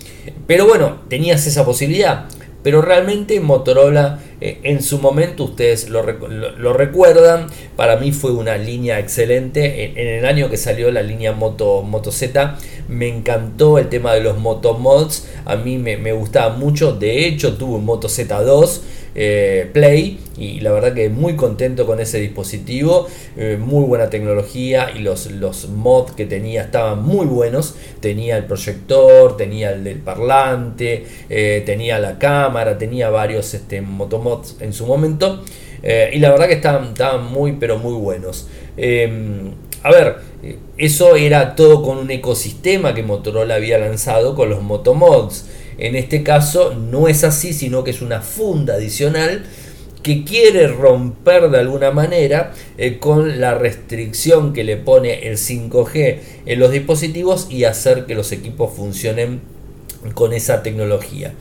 Pero 0.47 0.67
bueno, 0.67 1.03
tenías 1.09 1.47
esa 1.47 1.65
posibilidad. 1.65 2.27
Pero 2.63 2.81
realmente 2.81 3.41
Motorola 3.41 4.21
eh, 4.45 4.59
en 4.65 4.83
su 4.83 4.99
momento, 4.99 5.45
ustedes 5.45 5.89
lo, 5.89 6.03
lo, 6.03 6.73
recuerdan, 6.73 7.47
para 7.77 7.97
mí 7.97 8.11
fue 8.11 8.33
una 8.33 8.59
línea 8.59 8.99
excelente. 8.99 9.85
En, 9.85 10.09
el 10.09 10.27
año 10.27 10.51
que 10.51 10.57
salió 10.57 10.91
la 10.91 11.03
línea 11.03 11.33
Moto, 11.33 11.83
Moto 11.83 12.11
Z, 12.11 12.59
me 12.89 13.07
encantó 13.07 13.79
el 13.79 13.89
tema 13.89 14.15
de 14.15 14.21
los 14.21 14.39
Moto 14.39 14.75
Mods. 14.75 15.29
A 15.45 15.55
mí 15.55 15.79
me, 15.79 15.97
me 15.97 16.13
gustaba 16.13 16.57
mucho. 16.57 16.93
De 16.93 17.27
hecho, 17.27 17.57
tuve 17.57 17.77
un 17.77 17.85
Moto 17.85 18.09
Z2 18.09 18.81
eh, 19.15 19.69
Play 19.73 20.19
y 20.39 20.61
la 20.61 20.73
verdad 20.73 20.95
que 20.95 21.09
muy 21.09 21.37
contento 21.37 21.87
con 21.87 22.01
ese 22.01 22.19
dispositivo, 22.19 23.07
eh, 23.37 23.59
muy 23.61 23.85
buena 23.85 24.09
tecnología 24.09 24.91
y 24.95 25.01
los, 25.01 25.31
los 25.31 25.69
mods 25.69 26.13
que 26.13 26.25
tenía 26.25 26.63
estaban 26.63 27.03
muy 27.03 27.27
buenos, 27.27 27.77
tenía 28.01 28.37
el 28.39 28.45
proyector, 28.45 29.37
tenía 29.37 29.73
el 29.73 29.85
del 29.85 29.99
parlante, 29.99 31.05
eh, 31.29 31.63
tenía 31.67 31.99
la 31.99 32.19
cámara, 32.19 32.79
tenía 32.79 33.11
varios 33.11 33.53
este, 33.55 33.83
motomods 33.83 34.57
en 34.61 34.73
su 34.73 34.87
momento 34.87 35.43
y 35.85 36.21
la 36.21 36.31
verdad 36.31 36.47
que 36.47 36.55
estaban, 36.55 36.85
estaban 36.85 37.27
muy 37.27 37.53
pero 37.53 37.77
muy 37.77 37.95
buenos. 37.95 38.47
Em, 38.77 39.51
a 39.83 39.91
ver, 39.91 40.17
eso 40.79 41.17
era 41.17 41.57
todo 41.57 41.83
con 41.83 41.99
un 41.99 42.11
ecosistema 42.11 42.95
que 42.95 43.03
Motorola 43.03 43.57
había 43.57 43.79
lanzado 43.79 44.35
con 44.35 44.49
los 44.49 44.63
motomods. 44.63 45.47
En 45.79 45.97
este 45.97 46.23
caso 46.23 46.75
no 46.75 47.09
es 47.09 47.25
así, 47.25 47.53
sino 47.53 47.85
que 47.85 47.91
es 47.91 48.03
una 48.03 48.21
funda 48.21 48.75
adicional 48.75 49.45
que 50.03 50.25
quiere 50.25 50.67
romper 50.67 51.49
de 51.51 51.61
alguna 51.61 51.91
manera 51.93 52.53
eh, 52.77 52.99
con 52.99 53.41
la 53.41 53.55
restricción 53.55 54.53
que 54.53 54.65
le 54.65 54.77
pone 54.77 55.29
el 55.29 55.37
5G 55.37 56.19
en 56.47 56.59
los 56.59 56.73
dispositivos 56.73 57.47
y 57.51 57.65
hacer 57.65 58.07
que 58.07 58.15
los 58.15 58.33
equipos 58.33 58.75
funcionen 58.75 59.41
con 60.15 60.33
esa 60.33 60.63
tecnología. 60.63 61.35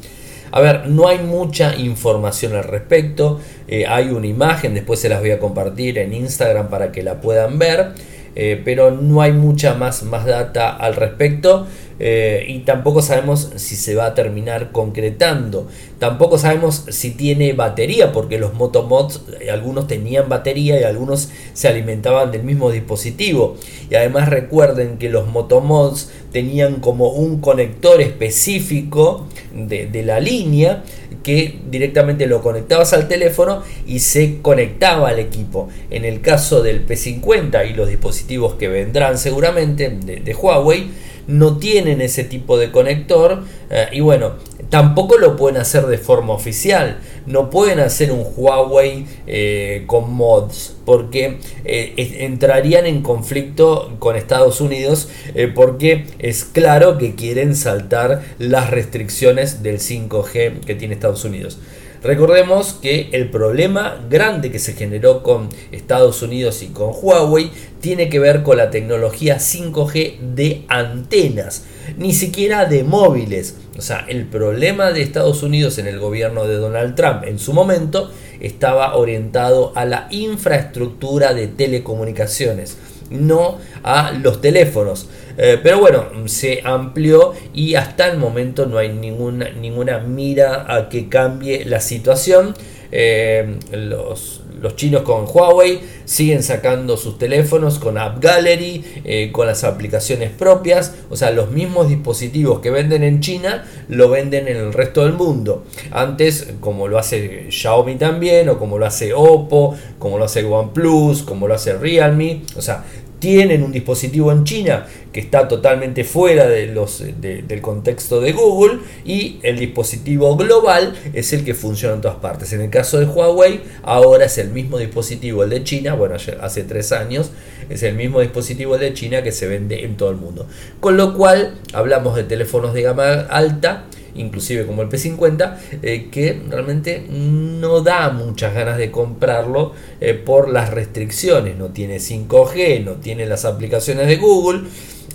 A 0.52 0.60
ver, 0.60 0.90
no 0.90 1.08
hay 1.08 1.20
mucha 1.20 1.76
información 1.76 2.56
al 2.56 2.66
respecto. 2.66 3.40
Eh, 3.68 3.86
hay 3.88 4.10
una 4.10 4.28
imagen, 4.28 4.74
después 4.74 5.00
se 5.00 5.10
las 5.10 5.22
voy 5.22 5.32
a 5.32 5.40
compartir 5.40 5.98
en 5.98 6.14
Instagram 6.14 6.70
para 6.70 6.92
que 6.92 7.04
la 7.04 7.22
puedan 7.22 7.58
ver. 7.58 7.94
Eh, 8.36 8.62
pero 8.64 8.92
no 8.92 9.22
hay 9.22 9.34
mucha 9.34 9.74
más, 9.74 10.04
más 10.04 10.26
data 10.26 10.76
al 10.76 10.96
respecto. 10.96 11.68
Eh, 12.04 12.46
y 12.48 12.60
tampoco 12.62 13.04
sabemos 13.04 13.52
si 13.58 13.76
se 13.76 13.94
va 13.94 14.08
a 14.08 14.16
terminar 14.16 14.72
concretando. 14.72 15.68
Tampoco 16.00 16.40
sabemos 16.40 16.86
si 16.90 17.12
tiene 17.12 17.54
batería, 17.54 18.12
porque 18.12 18.40
los 18.40 18.56
motomods, 18.56 19.22
eh, 19.40 19.52
algunos 19.52 19.86
tenían 19.86 20.28
batería 20.28 20.82
y 20.82 20.84
algunos 20.84 21.30
se 21.54 21.68
alimentaban 21.68 22.32
del 22.32 22.42
mismo 22.42 22.72
dispositivo. 22.72 23.56
Y 23.92 23.94
además 23.94 24.30
recuerden 24.30 24.98
que 24.98 25.10
los 25.10 25.28
motomods 25.28 26.10
tenían 26.32 26.80
como 26.80 27.10
un 27.10 27.40
conector 27.40 28.02
específico 28.02 29.28
de, 29.54 29.86
de 29.86 30.04
la 30.04 30.20
línea 30.20 30.84
que 31.24 31.60
directamente 31.70 32.26
lo 32.26 32.42
conectabas 32.42 32.94
al 32.94 33.08
teléfono 33.08 33.64
y 33.86 34.00
se 34.00 34.42
conectaba 34.42 35.10
al 35.10 35.20
equipo. 35.20 35.70
En 35.90 36.06
el 36.06 36.22
caso 36.22 36.62
del 36.64 36.86
P50 36.86 37.70
y 37.70 37.74
los 37.74 37.88
dispositivos 37.88 38.56
que 38.56 38.68
vendrán 38.68 39.18
seguramente 39.18 39.90
de, 39.90 40.34
Huawei, 40.34 40.90
no 41.28 41.58
tienen 41.58 42.02
ese 42.02 42.24
tipo 42.24 42.58
de 42.58 42.72
conector 42.72 43.44
eh, 43.70 43.88
y 43.92 44.02
bueno, 44.02 44.34
tampoco 44.70 45.18
lo 45.18 45.36
pueden 45.36 45.60
hacer 45.60 45.88
de 45.88 45.98
forma 45.98 46.34
oficial. 46.34 47.00
No 47.26 47.50
pueden 47.50 47.80
hacer 47.80 48.12
un 48.12 48.26
Huawei 48.36 49.06
eh, 49.28 49.84
con 49.86 50.14
mods 50.14 50.76
porque 50.86 51.38
eh, 51.64 51.94
entrarían 52.20 52.86
en 52.86 53.02
conflicto 53.02 53.96
con 54.00 54.16
Estados 54.16 54.60
Unidos 54.62 55.10
porque 55.56 56.06
es 56.20 56.44
claro 56.44 56.98
que 56.98 57.16
quieren 57.16 57.56
saltar 57.56 58.24
las 58.40 58.70
restricciones 58.70 59.64
del 59.64 59.80
5G 59.80 60.62
que 60.66 60.76
tiene 60.76 60.96
Estados 60.96 61.24
Unidos. 61.24 61.60
Recordemos 62.04 62.74
que 62.74 63.10
el 63.12 63.30
problema 63.30 64.04
grande 64.10 64.52
que 64.52 64.58
se 64.58 64.74
generó 64.74 65.22
con 65.22 65.50
Estados 65.72 66.24
Unidos 66.24 66.64
y 66.64 66.68
con 66.68 66.92
Huawei 67.00 67.52
tiene 67.80 68.10
que 68.10 68.18
ver 68.18 68.42
con 68.42 68.58
la 68.58 68.72
tecnología 68.72 69.38
5G 69.38 70.18
de 70.18 70.64
antenas, 70.68 71.66
ni 71.98 72.14
siquiera 72.14 72.66
de 72.66 72.84
móviles. 72.84 73.56
O 73.78 73.84
sea, 73.84 74.06
el 74.10 74.26
problema 74.26 74.92
de 74.92 75.04
Estados 75.04 75.44
Unidos 75.44 75.78
en 75.78 75.86
el 75.86 76.00
gobierno 76.00 76.48
de 76.48 76.56
Donald 76.56 76.96
Trump 76.96 77.24
en 77.24 77.38
su 77.38 77.54
momento 77.54 78.10
estaba 78.40 78.96
orientado 78.96 79.72
a 79.76 79.86
la 79.86 80.08
infraestructura 80.10 81.36
de 81.36 81.48
telecomunicaciones 81.50 82.78
no 83.12 83.60
a 83.84 84.12
los 84.12 84.42
teléfonos. 84.42 85.08
Eh, 85.38 85.60
pero 85.62 85.80
bueno, 85.80 86.06
se 86.26 86.62
amplió 86.64 87.34
y 87.54 87.76
hasta 87.76 88.08
el 88.08 88.18
momento 88.18 88.66
no 88.66 88.78
hay 88.78 88.90
ninguna, 88.90 89.50
ninguna 89.50 90.00
mira 90.00 90.66
a 90.74 90.90
que 90.90 91.10
cambie 91.10 91.66
la 91.66 91.80
situación. 91.80 92.54
Eh, 92.94 93.58
los, 93.72 94.42
los, 94.62 94.76
chinos 94.76 95.04
con 95.04 95.26
Huawei 95.26 95.80
siguen 96.04 96.44
sacando 96.44 96.98
sus 96.98 97.18
teléfonos 97.18 97.80
con 97.80 97.98
App 97.98 98.22
Gallery, 98.22 98.84
eh, 99.06 99.32
con 99.32 99.48
las 99.48 99.64
aplicaciones 99.64 100.30
propias, 100.30 100.96
o 101.10 101.16
sea, 101.16 101.32
los 101.32 101.52
mismos 101.52 101.88
dispositivos 101.88 102.60
que 102.60 102.70
venden 102.70 103.04
en 103.04 103.22
China 103.22 103.66
lo 103.88 104.10
venden 104.10 104.50
en 104.50 104.58
el 104.58 104.74
resto 104.74 105.06
del 105.06 105.14
mundo. 105.14 105.64
Antes, 105.92 106.50
como 106.60 106.90
lo 106.90 106.98
hace 106.98 107.50
Xiaomi 107.50 107.96
también, 107.96 108.50
o 108.50 108.60
como 108.60 108.78
lo 108.78 108.86
hace 108.86 109.14
Oppo, 109.14 109.74
como 109.98 110.18
lo 110.18 110.26
hace 110.26 110.44
OnePlus, 110.44 111.24
como 111.24 111.48
lo 111.48 111.54
hace 111.54 111.78
Realme, 111.78 112.42
o 112.58 112.62
sea, 112.62 112.84
tienen 113.22 113.62
un 113.62 113.72
dispositivo 113.72 114.32
en 114.32 114.44
China 114.44 114.88
que 115.14 115.20
está 115.20 115.48
totalmente 115.48 116.04
fuera 116.04 116.50
los, 116.66 117.04
del 117.22 117.62
contexto 117.62 118.20
de 118.20 118.34
Google 118.34 118.80
y 119.06 119.40
el 119.44 119.60
dispositivo 119.60 120.36
global 120.36 120.96
es 121.14 121.32
el 121.32 121.46
que 121.46 121.54
funciona 121.54 121.94
en 121.94 122.02
todas 122.02 122.18
partes. 122.18 122.52
En 122.52 122.62
el 122.62 122.72
caso 122.72 123.00
de 123.00 123.06
Huawei, 123.06 123.62
ahora 123.84 124.26
es 124.26 124.40
el 124.40 124.50
mismo 124.50 124.80
dispositivo, 124.80 125.44
el 125.44 125.52
de 125.52 125.64
China, 125.64 125.94
bueno, 125.94 126.16
hace 126.16 126.64
tres 126.64 126.92
años, 126.92 127.30
es 127.70 127.84
el 127.84 127.94
mismo 127.96 128.22
dispositivo 128.22 128.74
el 128.76 128.82
de 128.82 128.94
China 128.96 129.22
que 129.22 129.32
se 129.32 129.48
vende 129.48 129.86
en 129.86 129.98
todo 129.98 130.10
el 130.10 130.18
mundo. 130.18 130.48
Con 130.80 130.98
lo 130.98 131.16
cual, 131.16 131.60
hablamos 131.74 132.16
de 132.16 132.24
teléfonos 132.24 132.74
de 132.74 132.82
gama 132.82 133.28
alta 133.30 133.86
inclusive 134.16 134.66
como 134.66 134.82
el 134.82 134.90
P50, 134.90 135.58
eh, 135.82 136.10
que 136.12 136.42
realmente 136.50 137.06
no 137.10 137.82
da 137.82 138.10
muchas 138.10 138.54
ganas 138.54 138.78
de 138.78 138.92
comprarlo 138.92 139.74
eh, 140.00 140.14
por 140.14 140.50
las 140.50 140.70
restricciones. 140.72 141.58
No 141.58 141.68
tiene 141.68 141.98
5G, 141.98 142.84
no 142.84 142.94
tiene 142.94 143.26
las 143.26 143.46
aplicaciones 143.46 144.08
de 144.08 144.18
Google 144.18 144.62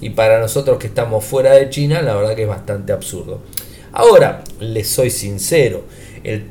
y 0.00 0.10
para 0.10 0.40
nosotros 0.40 0.78
que 0.78 0.86
estamos 0.86 1.24
fuera 1.24 1.52
de 1.52 1.70
China, 1.70 2.02
la 2.02 2.14
verdad 2.14 2.34
que 2.34 2.42
es 2.42 2.48
bastante 2.48 2.92
absurdo. 2.92 3.40
Ahora, 3.92 4.44
les 4.60 4.88
soy 4.88 5.10
sincero, 5.10 5.84
el, 6.22 6.50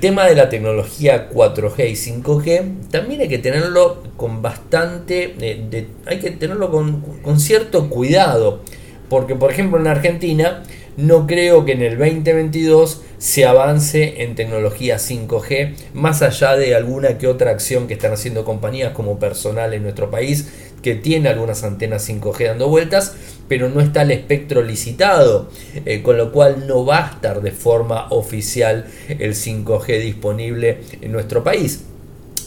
tema 0.00 0.24
de 0.26 0.34
la 0.34 0.48
tecnología 0.48 1.30
4G 1.30 1.90
y 1.90 1.92
5G 1.92 2.88
también 2.90 3.20
hay 3.20 3.28
que 3.28 3.38
tenerlo 3.38 4.02
con 4.16 4.40
bastante, 4.40 5.34
eh, 5.40 5.86
hay 6.06 6.18
que 6.18 6.30
tenerlo 6.32 6.70
con, 6.70 7.00
con 7.22 7.38
cierto 7.38 7.90
cuidado, 7.90 8.60
porque 9.08 9.34
por 9.36 9.52
ejemplo 9.52 9.78
en 9.78 9.86
Argentina, 9.86 10.62
no 10.96 11.26
creo 11.26 11.64
que 11.64 11.72
en 11.72 11.82
el 11.82 11.98
2022 11.98 13.02
se 13.18 13.46
avance 13.46 14.22
en 14.22 14.34
tecnología 14.34 14.96
5G, 14.96 15.74
más 15.94 16.22
allá 16.22 16.56
de 16.56 16.74
alguna 16.74 17.18
que 17.18 17.26
otra 17.26 17.50
acción 17.50 17.86
que 17.86 17.94
están 17.94 18.12
haciendo 18.12 18.44
compañías 18.44 18.92
como 18.92 19.18
personal 19.18 19.74
en 19.74 19.82
nuestro 19.82 20.10
país, 20.10 20.48
que 20.82 20.94
tiene 20.94 21.30
algunas 21.30 21.64
antenas 21.64 22.08
5G 22.08 22.48
dando 22.48 22.68
vueltas, 22.68 23.16
pero 23.48 23.70
no 23.70 23.80
está 23.80 24.02
el 24.02 24.10
espectro 24.10 24.62
licitado, 24.62 25.48
eh, 25.86 26.02
con 26.02 26.18
lo 26.18 26.30
cual 26.30 26.66
no 26.66 26.84
va 26.84 27.06
a 27.06 27.10
estar 27.12 27.40
de 27.40 27.52
forma 27.52 28.08
oficial 28.10 28.86
el 29.08 29.34
5G 29.34 30.00
disponible 30.00 30.78
en 31.00 31.10
nuestro 31.10 31.42
país. 31.42 31.84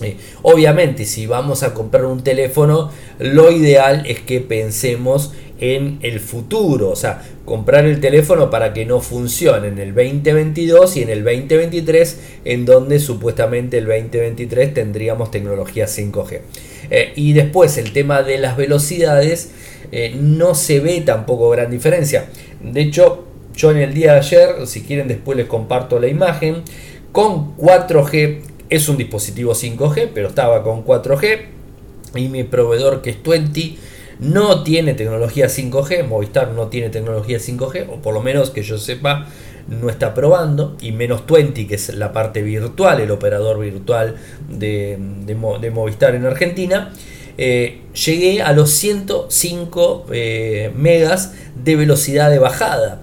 Eh, 0.01 0.18
obviamente, 0.44 1.06
si 1.06 1.25
vamos 1.25 1.63
a 1.63 1.74
comprar 1.74 2.06
un 2.06 2.24
teléfono, 2.24 2.92
lo 3.18 3.51
ideal 3.51 4.04
es 4.06 4.20
que 4.20 4.39
pensemos 4.42 5.34
en 5.60 6.00
el 6.02 6.20
futuro, 6.20 6.90
o 6.90 6.96
sea, 6.96 7.24
comprar 7.46 7.86
el 7.86 8.00
teléfono 8.00 8.50
para 8.50 8.74
que 8.74 8.86
no 8.86 9.02
funcione 9.02 9.70
en 9.70 9.80
el 9.80 9.94
2022 9.94 10.98
y 10.98 11.02
en 11.04 11.10
el 11.10 11.24
2023, 11.24 12.20
en 12.46 12.66
donde 12.66 13.00
supuestamente 13.00 13.78
el 13.78 13.86
2023 13.86 14.74
tendríamos 14.74 15.32
tecnología 15.32 15.86
5G. 15.86 16.42
Eh, 16.90 17.14
y 17.16 17.34
después 17.34 17.78
el 17.78 17.92
tema 17.92 18.22
de 18.22 18.38
las 18.38 18.58
velocidades, 18.58 19.52
eh, 19.92 20.16
no 20.20 20.54
se 20.54 20.80
ve 20.80 21.02
tampoco 21.02 21.50
gran 21.50 21.72
diferencia. 21.72 22.26
De 22.62 22.82
hecho, 22.82 23.26
yo 23.56 23.72
en 23.72 23.78
el 23.78 23.94
día 23.94 24.14
de 24.14 24.20
ayer, 24.20 24.68
si 24.68 24.82
quieren 24.82 25.08
después 25.08 25.38
les 25.38 25.48
comparto 25.48 26.00
la 26.00 26.08
imagen, 26.08 26.64
con 27.12 27.56
4G, 27.58 28.42
es 28.70 28.90
un 28.90 28.98
dispositivo 28.98 29.54
5G, 29.54 30.10
pero 30.14 30.28
estaba 30.28 30.62
con 30.62 30.86
4G, 30.86 31.40
y 32.16 32.28
mi 32.28 32.44
proveedor 32.44 33.02
que 33.02 33.12
es 33.12 33.24
20 33.24 33.78
no 34.19 34.63
tiene 34.63 34.93
tecnología 34.93 35.47
5G, 35.47 36.05
Movistar 36.07 36.51
no 36.51 36.67
tiene 36.67 36.89
tecnología 36.89 37.38
5G, 37.38 37.88
o 37.89 38.01
por 38.01 38.13
lo 38.13 38.21
menos 38.21 38.50
que 38.50 38.63
yo 38.63 38.77
sepa, 38.77 39.27
no 39.67 39.89
está 39.89 40.13
probando, 40.13 40.77
y 40.81 40.91
menos 40.91 41.25
20, 41.27 41.67
que 41.67 41.75
es 41.75 41.93
la 41.93 42.13
parte 42.13 42.41
virtual, 42.41 43.00
el 43.01 43.12
operador 43.12 43.59
virtual 43.59 44.15
de, 44.50 44.97
Movistar 45.71 46.15
en 46.15 46.25
Argentina, 46.25 46.93
eh, 47.38 47.81
llegué 47.93 48.41
a 48.41 48.53
los 48.53 48.71
105 48.71 50.07
eh, 50.12 50.71
megas 50.75 51.33
de 51.63 51.75
velocidad 51.75 52.31
de 52.31 52.39
bajada. 52.39 53.01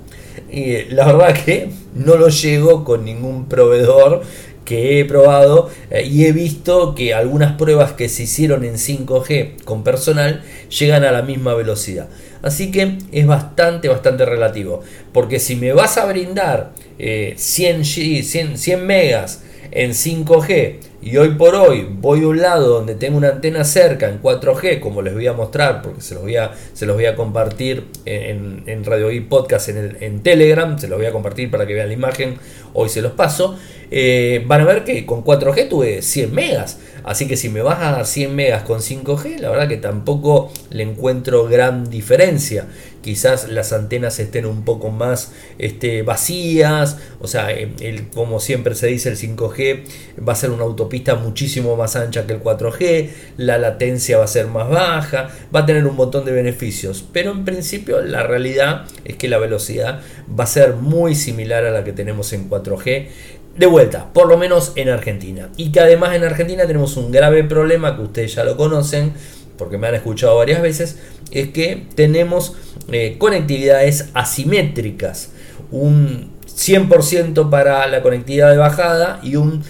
Y 0.51 0.85
la 0.87 1.07
verdad 1.07 1.35
que 1.45 1.71
no 1.95 2.17
lo 2.17 2.29
llego 2.29 2.85
con 2.85 3.05
ningún 3.05 3.49
proveedor 3.49 4.23
que 4.65 4.99
he 4.99 5.05
probado 5.05 5.71
eh, 5.91 6.05
y 6.05 6.25
he 6.25 6.33
visto 6.33 6.95
que 6.95 7.15
algunas 7.15 7.53
pruebas 7.57 7.93
que 7.93 8.09
se 8.09 8.25
hicieron 8.25 8.65
en 8.65 8.75
5G 8.75 9.63
con 9.65 9.85
personal 9.85 10.43
llegan 10.69 11.05
a 11.05 11.13
la 11.13 11.23
misma 11.23 11.55
velocidad. 11.55 12.09
Así 12.43 12.71
que 12.71 12.99
es 13.13 13.27
bastante, 13.27 13.89
bastante 13.89 14.27
relativo. 14.27 14.83
Porque 15.13 15.39
si 15.39 15.57
me 15.57 15.73
vas 15.73 15.97
a 15.97 16.05
brindar 16.05 16.73
100, 16.99 17.37
G, 17.37 18.23
100, 18.23 18.59
100 18.59 18.87
megas 18.87 19.43
en 19.71 19.93
5G 19.93 20.77
y 21.05 21.19
hoy 21.19 21.31
por 21.31 21.55
hoy 21.55 21.87
voy 22.01 22.23
a 22.23 22.29
un 22.29 22.41
lado 22.41 22.69
donde 22.69 22.95
tengo 22.95 23.19
una 23.19 23.29
antena 23.29 23.63
cerca 23.65 24.09
en 24.09 24.23
4G, 24.23 24.81
como 24.81 25.03
les 25.03 25.13
voy 25.13 25.27
a 25.27 25.35
mostrar, 25.35 25.83
porque 25.83 26.01
se 26.01 26.15
los 26.15 26.23
voy 26.23 26.37
a, 26.37 26.53
se 26.73 26.87
los 26.87 26.97
voy 26.97 27.05
a 27.05 27.15
compartir 27.15 27.85
en, 28.07 28.63
en 28.67 28.85
Radio 28.85 29.11
y 29.11 29.21
Podcast 29.21 29.69
en, 29.69 29.99
en 30.01 30.23
Telegram, 30.23 30.79
se 30.79 30.89
los 30.89 30.99
voy 30.99 31.07
a 31.07 31.13
compartir 31.13 31.51
para 31.51 31.67
que 31.67 31.75
vean 31.75 31.89
la 31.89 31.95
imagen, 31.95 32.39
hoy 32.73 32.89
se 32.89 33.03
los 33.03 33.13
paso. 33.13 33.59
Eh, 33.91 34.43
van 34.47 34.63
a 34.63 34.65
ver 34.65 34.85
que 34.85 35.05
con 35.05 35.23
4G 35.23 35.69
tuve 35.69 36.03
100 36.03 36.35
megas. 36.35 36.79
Así 37.05 37.29
que 37.29 37.37
si 37.37 37.51
me 37.51 37.61
vas 37.61 37.81
a 37.81 37.93
dar 37.93 38.07
100 38.07 38.35
megas 38.35 38.63
con 38.63 38.81
5G, 38.81 39.39
la 39.39 39.51
verdad 39.51 39.69
que 39.69 39.77
tampoco 39.77 40.51
le 40.71 40.85
encuentro 40.85 41.47
gran 41.47 41.91
diferencia. 41.91 42.67
Quizás 43.05 43.51
las 43.51 43.75
antenas 43.75 44.19
estén 44.19 44.47
un 44.47 44.65
poco 44.65 44.89
más 44.89 45.33
este, 45.59 46.01
vacías. 46.01 46.97
O 47.21 47.27
sea, 47.27 47.51
el, 47.51 48.09
como 48.09 48.41
siempre 48.41 48.75
se 48.75 48.87
dice, 48.87 49.11
el 49.11 49.19
5G 49.19 49.83
va 50.27 50.33
a 50.33 50.37
ser 50.37 50.51
una 50.51 50.63
autopista 50.63 51.15
muchísimo 51.15 51.77
más 51.77 51.97
ancha 51.97 52.27
que 52.27 52.33
el 52.33 52.43
4G. 52.43 53.11
La 53.37 53.59
latencia 53.59 54.17
va 54.17 54.25
a 54.25 54.29
ser 54.29 54.47
más 54.47 54.71
baja. 54.71 55.29
Va 55.55 55.61
a 55.61 55.67
tener 55.67 55.87
un 55.87 55.97
montón 55.97 56.25
de 56.25 56.33
beneficios. 56.33 57.05
Pero 57.13 57.33
en 57.33 57.45
principio 57.45 58.01
la 58.01 58.23
realidad 58.23 58.87
es 59.05 59.17
que 59.17 59.29
la 59.29 59.37
velocidad 59.37 60.01
va 60.27 60.45
a 60.45 60.47
ser 60.47 60.73
muy 60.73 61.15
similar 61.15 61.67
a 61.67 61.73
la 61.73 61.85
que 61.85 61.93
tenemos 61.93 62.33
en 62.33 62.49
4G 62.49 63.09
de 63.57 63.67
vuelta, 63.67 64.13
por 64.13 64.27
lo 64.29 64.37
menos 64.37 64.73
en 64.77 64.89
Argentina. 64.89 65.51
Y 65.57 65.71
que 65.71 65.81
además 65.81 66.15
en 66.15 66.25
Argentina 66.25 66.67
tenemos 66.67 66.97
un 66.97 67.13
grave 67.13 67.45
problema 67.45 67.97
que 67.97 68.03
ustedes 68.03 68.35
ya 68.35 68.45
lo 68.45 68.57
conocen, 68.57 69.13
porque 69.57 69.79
me 69.79 69.87
han 69.87 69.95
escuchado 69.95 70.37
varias 70.37 70.63
veces, 70.63 70.99
es 71.31 71.49
que 71.51 71.87
tenemos 71.95 72.55
eh, 72.91 73.17
conectividades 73.19 74.11
asimétricas. 74.15 75.31
Un 75.71 76.31
100% 76.47 77.51
para 77.51 77.87
la 77.87 78.03
conectividad 78.03 78.51
de 78.51 78.57
bajada 78.57 79.21
y 79.23 79.37
un 79.37 79.65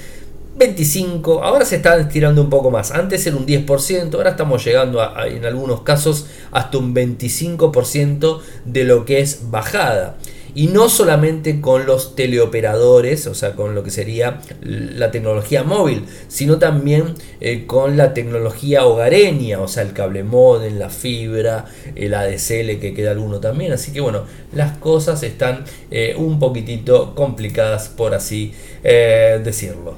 25%, 0.59 1.41
ahora 1.43 1.65
se 1.65 1.77
está 1.77 1.97
estirando 1.97 2.41
un 2.41 2.51
poco 2.51 2.71
más, 2.71 2.93
antes 2.93 3.27
era 3.27 3.37
un 3.37 3.47
10%, 3.47 4.15
ahora 4.15 4.31
estamos 4.31 4.65
llegando 4.65 5.03
en 5.27 5.45
algunos 5.45 5.83
casos 5.83 6.27
hasta 6.53 6.79
un 6.79 6.95
25% 6.95 8.41
de 8.65 8.85
lo 8.85 9.05
que 9.05 9.21
es 9.21 9.51
bajada. 9.51 10.17
Y 10.55 10.69
no 10.69 10.89
solamente 10.89 11.61
con 11.61 11.85
los 11.85 12.15
teleoperadores, 12.15 13.27
o 13.27 13.35
sea, 13.35 13.53
con 13.53 13.75
lo 13.75 13.83
que 13.83 13.91
sería 13.91 14.41
la 14.63 15.11
tecnología 15.11 15.65
móvil, 15.65 16.05
sino 16.29 16.59
también 16.59 17.15
eh, 17.41 17.67
con 17.67 17.97
la 17.97 18.15
tecnología 18.15 18.87
hogareña, 18.87 19.61
o 19.61 19.67
sea, 19.67 19.83
el 19.83 19.93
cable 19.93 20.23
modem, 20.23 20.79
la 20.79 20.91
fibra, 20.91 21.65
el 21.97 22.15
ADSL 22.15 22.79
que 22.79 22.95
queda 22.95 23.11
alguno 23.11 23.41
también. 23.41 23.73
Así 23.73 23.93
que 23.93 24.01
bueno, 24.01 24.25
las 24.53 24.79
cosas 24.79 25.25
están 25.25 25.65
eh, 25.91 26.15
un 26.17 26.39
poquitito 26.39 27.17
complicadas, 27.17 27.89
por 27.89 28.15
así 28.15 28.55
eh, 28.85 29.41
decirlo. 29.43 29.97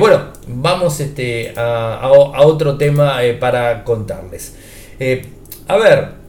bueno, 0.00 0.32
vamos 0.46 1.00
este, 1.00 1.52
a, 1.56 1.96
a 2.00 2.46
otro 2.46 2.78
tema 2.78 3.18
para 3.38 3.84
contarles. 3.84 4.54
a 5.68 5.76
ver, 5.76 6.23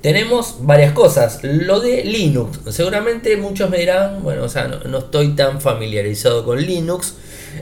tenemos 0.00 0.56
varias 0.60 0.92
cosas. 0.92 1.40
Lo 1.42 1.80
de 1.80 2.04
Linux. 2.04 2.60
Seguramente 2.70 3.36
muchos 3.36 3.70
me 3.70 3.78
dirán, 3.78 4.22
bueno, 4.22 4.44
o 4.44 4.48
sea, 4.48 4.68
no, 4.68 4.98
estoy 4.98 5.34
tan 5.34 5.60
familiarizado 5.60 6.44
con 6.44 6.60
Linux. 6.60 7.14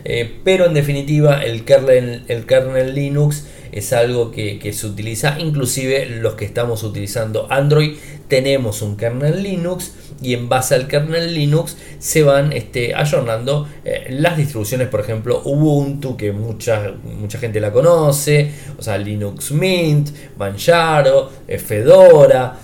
Eh, 0.05 0.39
pero 0.45 0.67
en 0.67 0.75
definitiva 0.75 1.43
el 1.43 1.65
kernel, 1.65 2.25
el 2.29 2.47
kernel 2.47 2.95
Linux 2.95 3.47
es 3.73 3.93
algo 3.93 4.31
que, 4.31 4.73
se 4.73 4.87
utiliza, 4.87 5.39
inclusive 5.39 6.07
los 6.07 6.35
que 6.35 6.45
estamos 6.45 6.83
utilizando 6.83 7.47
Android 7.51 7.97
tenemos 8.29 8.83
un 8.83 8.97
kernel 8.97 9.43
Linux 9.43 9.93
y 10.23 10.35
en 10.35 10.49
base 10.49 10.75
al 10.75 10.89
kernel 10.89 11.35
Linux 11.35 11.77
se 11.99 12.23
van 12.23 12.53
este, 12.53 12.95
ayornando 12.95 13.69
eh, 13.85 14.07
las 14.11 14.37
distribuciones, 14.37 14.89
por 14.89 15.01
ejemplo 15.01 15.43
Ubuntu, 15.45 16.17
que 16.17 16.33
mucha, 16.33 16.93
mucha 17.19 17.39
gente 17.39 17.61
la 17.61 17.73
conoce, 17.73 18.51
o 18.79 18.83
sea, 18.83 18.99
Linux 18.99 19.53
Mint, 19.53 20.11
Manjaro, 20.37 21.31
eh, 21.47 21.59
Fedora, 21.59 22.59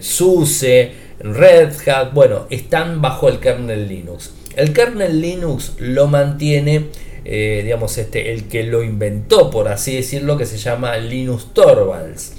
SUSE, 0.00 0.92
Red 1.20 1.72
Hat, 1.88 2.12
bueno, 2.12 2.46
están 2.50 3.00
bajo 3.00 3.28
el 3.28 3.40
kernel 3.40 3.88
Linux. 3.88 4.32
El 4.56 4.72
kernel 4.72 5.20
Linux 5.20 5.74
lo 5.78 6.06
mantiene 6.08 6.86
eh, 7.28 7.62
digamos, 7.64 7.98
este, 7.98 8.30
el 8.30 8.44
que 8.44 8.62
lo 8.62 8.84
inventó, 8.84 9.50
por 9.50 9.66
así 9.66 9.96
decirlo, 9.96 10.38
que 10.38 10.46
se 10.46 10.58
llama 10.58 10.96
Linus 10.96 11.52
Torvalds. 11.52 12.34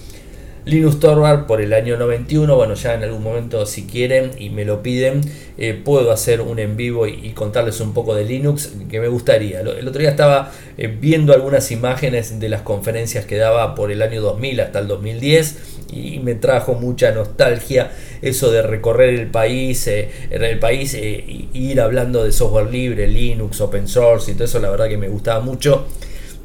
Linus 0.63 1.01
Torvalds 1.01 1.43
por 1.43 1.59
el 1.59 1.73
año 1.73 1.97
91, 1.97 2.55
bueno, 2.55 2.73
ya 2.73 2.93
en 2.93 3.03
algún 3.03 3.21
momento 3.21 3.65
si 3.65 3.85
quieren 3.85 4.31
y 4.39 4.49
me 4.49 4.63
lo 4.63 4.81
piden, 4.83 5.21
eh, 5.57 5.73
puedo 5.73 6.11
hacer 6.11 6.39
un 6.39 6.59
en 6.59 6.77
vivo 6.77 7.05
y, 7.05 7.31
contarles 7.31 7.81
un 7.81 7.93
poco 7.93 8.15
de 8.15 8.23
Linux 8.23 8.71
que 8.89 9.01
me 9.01 9.09
gustaría. 9.09 9.59
El 9.59 9.85
otro 9.85 9.99
día 9.99 10.09
estaba 10.09 10.53
eh, 10.77 10.87
viendo 10.87 11.33
algunas 11.33 11.69
imágenes 11.71 12.39
de 12.39 12.47
las 12.47 12.61
conferencias 12.61 13.25
que 13.25 13.35
daba 13.35 13.75
por 13.75 13.91
el 13.91 14.01
año 14.01 14.21
2000 14.21 14.61
hasta 14.61 14.79
el 14.79 14.87
2010 14.87 15.76
y 15.91 16.19
me 16.19 16.35
trajo 16.35 16.73
mucha 16.73 17.11
nostalgia 17.11 17.91
eso 18.21 18.51
de 18.51 18.61
recorrer 18.61 19.13
el 19.13 19.27
país, 19.27 19.87
eh, 19.87 20.09
el 20.29 20.59
país 20.59 20.93
eh, 20.95 21.47
ir 21.53 21.81
hablando 21.81 22.23
de 22.23 22.31
software 22.31 22.71
libre, 22.71 23.07
Linux, 23.07 23.61
open 23.61 23.87
source 23.87 24.31
y 24.31 24.33
todo 24.33 24.45
eso, 24.45 24.59
la 24.59 24.69
verdad 24.69 24.87
que 24.87 24.97
me 24.97 25.07
gustaba 25.07 25.39
mucho. 25.39 25.85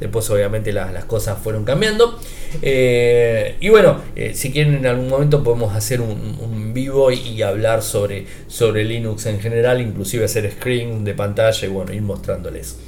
Después 0.00 0.28
obviamente 0.30 0.72
las, 0.72 1.04
cosas 1.04 1.38
fueron 1.38 1.64
cambiando. 1.64 2.18
Eh, 2.60 3.54
y 3.60 3.68
bueno, 3.68 4.00
si 4.34 4.50
quieren 4.50 4.74
en 4.74 4.86
algún 4.86 5.08
momento 5.08 5.44
podemos 5.44 5.76
hacer 5.76 6.00
un, 6.00 6.72
vivo 6.74 7.12
y, 7.12 7.40
hablar 7.42 7.82
sobre, 7.82 8.26
sobre 8.48 8.84
Linux 8.84 9.26
en 9.26 9.38
general, 9.38 9.80
inclusive 9.80 10.24
hacer 10.24 10.50
screen 10.50 11.04
de 11.04 11.14
pantalla 11.14 11.68
y 11.68 11.70
bueno, 11.70 11.92
ir 11.92 12.02
mostrándoles. 12.02 12.78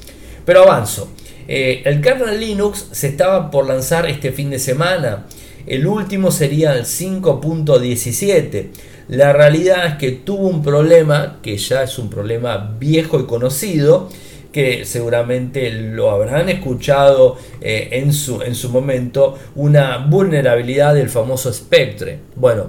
Pero 0.44 0.62
avanzo. 0.64 1.08
el 1.46 2.00
kernel 2.00 2.40
Linux 2.40 2.88
se 2.90 3.06
estaba 3.06 3.48
por 3.48 3.68
lanzar 3.68 4.08
este 4.08 4.32
fin 4.32 4.50
de 4.50 4.58
semana. 4.58 5.26
El 5.66 5.86
último 5.86 6.30
sería 6.30 6.74
el 6.74 6.84
5.17. 6.84 8.66
La 9.08 9.32
realidad 9.32 9.86
es 9.86 9.94
que 9.94 10.12
tuvo 10.12 10.48
un 10.48 10.62
problema, 10.62 11.38
que 11.42 11.56
ya 11.56 11.82
es 11.82 11.98
un 11.98 12.10
problema 12.10 12.76
viejo 12.78 13.20
y 13.20 13.24
conocido, 13.24 14.08
que 14.52 14.84
seguramente 14.84 15.70
lo 15.70 16.10
habrán 16.10 16.48
escuchado 16.48 17.36
eh, 17.60 17.88
en, 17.92 18.12
su, 18.12 18.42
en 18.42 18.54
su 18.54 18.68
momento, 18.68 19.38
una 19.56 19.98
vulnerabilidad 19.98 20.94
del 20.94 21.08
famoso 21.08 21.52
Spectre. 21.52 22.18
Bueno, 22.36 22.68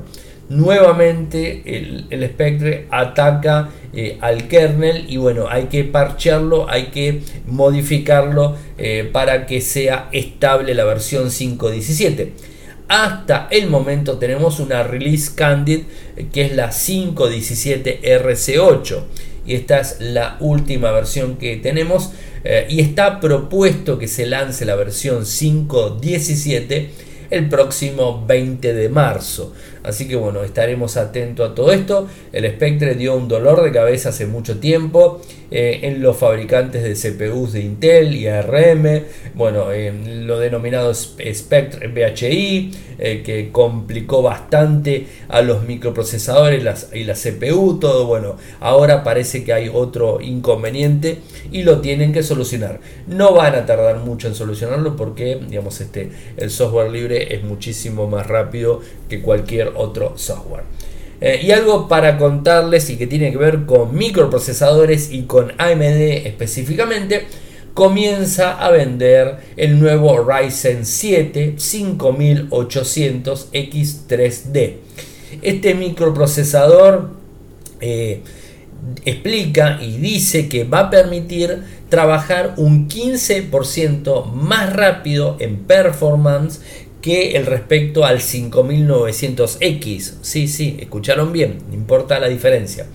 nuevamente 0.49 1.61
el, 2.09 2.27
Spectre 2.29 2.87
ataca 2.89 3.69
eh, 3.93 4.17
al 4.21 4.47
kernel 4.47 5.05
y 5.07 5.17
bueno, 5.17 5.47
hay 5.49 5.65
que 5.65 5.83
parchearlo, 5.83 6.69
hay 6.69 6.87
que 6.87 7.21
modificarlo 7.45 8.55
eh, 8.77 9.09
para 9.11 9.45
que 9.45 9.61
sea 9.61 10.09
estable 10.11 10.73
la 10.73 10.85
versión 10.85 11.25
5.17 11.27 12.54
hasta 12.87 13.47
el 13.51 13.69
momento 13.69 14.17
tenemos 14.17 14.59
una 14.59 14.83
release 14.83 15.31
candid 15.35 15.83
que 16.31 16.45
es 16.45 16.55
la 16.55 16.69
5.17 16.69 18.01
RC8 18.01 18.99
y 19.45 19.55
esta 19.55 19.79
es 19.79 19.97
la 19.99 20.37
última 20.39 20.91
versión 20.91 21.37
que 21.37 21.57
tenemos 21.57 22.11
eh, 22.43 22.67
y 22.69 22.81
está 22.81 23.19
propuesto 23.19 23.97
que 23.97 24.07
se 24.07 24.25
lance 24.25 24.65
la 24.65 24.75
versión 24.75 25.23
5.17 25.23 26.89
el 27.31 27.49
próximo 27.49 28.23
20 28.25 28.73
de 28.73 28.89
marzo 28.89 29.53
Así 29.85 30.07
que 30.07 30.15
bueno, 30.15 30.43
estaremos 30.43 30.97
atentos 30.97 31.51
a 31.51 31.55
todo 31.55 31.71
esto. 31.71 32.07
El 32.33 32.49
Spectre 32.49 32.95
dio 32.95 33.15
un 33.15 33.27
dolor 33.27 33.63
de 33.63 33.71
cabeza 33.71 34.09
hace 34.09 34.25
mucho 34.25 34.59
tiempo 34.59 35.21
eh, 35.51 35.81
en 35.83 36.01
los 36.01 36.17
fabricantes 36.17 36.83
de 36.83 36.93
CPUs 36.95 37.53
de 37.53 37.61
Intel 37.61 38.15
y 38.15 38.27
ARM. 38.27 39.03
Bueno, 39.35 39.67
lo 40.05 40.39
denominado 40.39 40.93
Spectre 40.93 41.87
VHI, 41.87 42.71
eh, 42.97 43.21
que 43.23 43.51
complicó 43.51 44.21
bastante 44.23 45.07
a 45.29 45.41
los 45.41 45.63
microprocesadores 45.63 46.89
y 46.93 47.03
la 47.03 47.13
CPU. 47.13 47.79
Todo 47.79 48.07
bueno, 48.07 48.37
ahora 48.59 49.03
parece 49.03 49.43
que 49.43 49.53
hay 49.53 49.69
otro 49.71 50.19
inconveniente 50.19 51.19
y 51.51 51.63
lo 51.63 51.79
tienen 51.81 52.11
que 52.11 52.23
solucionar. 52.23 52.79
No 53.07 53.33
van 53.33 53.53
a 53.53 53.65
tardar 53.65 53.99
mucho 53.99 54.27
en 54.27 54.35
solucionarlo 54.35 54.95
porque, 54.95 55.39
digamos, 55.47 55.79
este, 55.79 56.09
el 56.37 56.49
software 56.49 56.89
libre 56.89 57.35
es 57.35 57.43
muchísimo 57.43 58.07
más 58.07 58.25
rápido 58.25 58.81
que 59.09 59.21
cualquier 59.21 59.73
otro 59.77 60.13
software. 60.17 60.63
Eh, 61.21 61.41
y 61.43 61.51
algo 61.51 61.87
para 61.87 62.17
contarles 62.17 62.89
y 62.89 62.97
que 62.97 63.07
tiene 63.07 63.31
que 63.31 63.37
ver 63.37 63.65
con 63.65 63.95
microprocesadores 63.95 65.11
y 65.11 65.23
con 65.23 65.53
AMD 65.57 66.25
específicamente, 66.25 67.25
comienza 67.73 68.53
a 68.53 68.71
vender 68.71 69.37
el 69.57 69.79
nuevo 69.79 70.23
Ryzen 70.23 70.85
7 70.85 71.55
5800 71.57 73.51
X3D. 73.51 74.73
Este 75.41 75.73
microprocesador 75.73 77.09
eh, 77.81 78.21
explica 79.03 79.79
y 79.81 79.97
dice 79.97 80.47
que 80.47 80.63
va 80.63 80.79
a 80.79 80.89
permitir 80.89 81.63
trabajar 81.89 82.53
un 82.57 82.87
15% 82.87 84.31
más 84.31 84.73
rápido 84.73 85.37
en 85.39 85.57
performance 85.57 86.61
que 87.05 87.37
el 87.37 87.45
respecto 87.45 88.03
al 88.03 88.17
5900X. 88.17 90.13
Sí, 90.23 90.47
sí, 90.47 90.77
escucharon 90.79 91.31
bien, 91.31 91.59
importa 91.71 92.19
la 92.19 92.27
diferencia. 92.27 92.87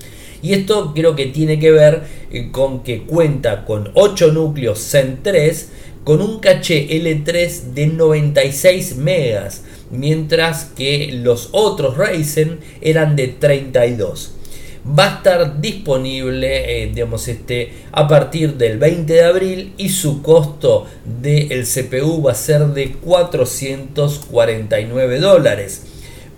Y 0.43 0.55
esto 0.55 0.93
creo 0.97 1.15
que 1.15 1.27
tiene 1.27 1.61
que 1.61 1.71
ver 1.71 2.03
eh, 2.33 2.49
con 2.51 2.83
que 2.83 3.05
cuenta 3.05 3.65
con 3.65 3.93
8 3.95 4.33
núcleos 4.33 4.81
Zen 4.81 5.21
3 5.23 5.69
con 6.03 6.21
un 6.23 6.41
caché 6.41 6.89
L3 6.89 7.73
de 7.73 7.87
96 7.87 8.97
megas, 8.97 9.63
mientras 9.93 10.65
que 10.65 11.13
los 11.13 11.51
otros 11.53 11.97
Ryzen 11.97 12.59
eran 12.81 13.15
de 13.15 13.29
32 13.29 14.40
va 14.87 15.05
a 15.05 15.15
estar 15.17 15.61
disponible 15.61 16.83
eh, 16.83 16.91
digamos, 16.93 17.27
este, 17.29 17.73
a 17.93 18.09
partir 18.09 18.55
del 18.55 18.79
20 18.79 19.13
de 19.13 19.25
abril 19.25 19.75
y 19.77 19.91
su 19.91 20.23
costo 20.23 20.87
del 21.05 21.67
CPU 21.67 22.23
va 22.23 22.33
a 22.33 22.35
ser 22.35 22.69
de 22.69 22.93
449 22.93 25.21
dólares. 25.21 25.85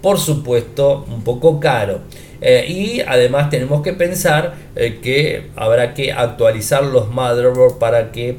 Por 0.01 0.19
supuesto, 0.19 1.07
un 1.09 1.23
poco 1.23 1.61
caro. 1.61 2.01
Eh, 2.41 2.67
y 2.69 3.01
además 3.03 3.51
tenemos 3.51 3.83
que 3.83 3.93
pensar 3.93 4.57
eh, 4.75 4.99
que 5.01 5.51
habrá 5.55 5.95
que 5.95 6.11
actualizar 6.11 6.83
los 6.83 7.09
motherboards 7.09 7.77
para 7.79 8.11
que 8.11 8.39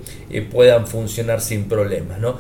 puedan 0.52 0.88
funcionar 0.88 1.40
sin 1.40 1.70
problemas. 1.70 2.20
¿no? 2.20 2.38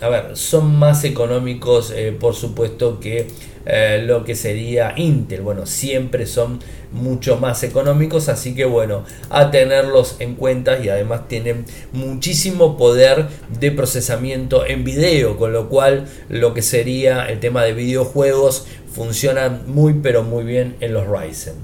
a 0.00 0.08
ver, 0.08 0.30
son 0.34 0.76
más 0.76 1.02
económicos 1.02 1.92
por 2.20 2.36
supuesto 2.36 3.00
que 3.00 3.26
eh, 3.66 4.02
lo 4.06 4.24
que 4.24 4.34
sería 4.34 4.94
Intel. 4.96 5.42
Bueno, 5.42 5.66
siempre 5.66 6.26
son 6.26 6.60
mucho 6.92 7.36
más 7.36 7.62
económicos, 7.62 8.28
así 8.28 8.54
que 8.54 8.64
bueno, 8.64 9.04
a 9.28 9.50
tenerlos 9.50 10.16
en 10.18 10.34
cuenta 10.34 10.78
y 10.78 10.88
además 10.88 11.28
tienen 11.28 11.64
muchísimo 11.92 12.76
poder 12.76 13.26
de 13.60 13.70
procesamiento 13.70 14.66
en 14.66 14.84
video, 14.84 15.36
con 15.36 15.52
lo 15.52 15.68
cual 15.68 16.06
lo 16.28 16.54
que 16.54 16.62
sería 16.62 17.26
el 17.26 17.40
tema 17.40 17.64
de 17.64 17.74
videojuegos 17.74 18.66
funciona 18.92 19.60
muy 19.66 19.94
pero 19.94 20.22
muy 20.22 20.44
bien 20.44 20.76
en 20.80 20.94
los 20.94 21.06
Ryzen. 21.06 21.54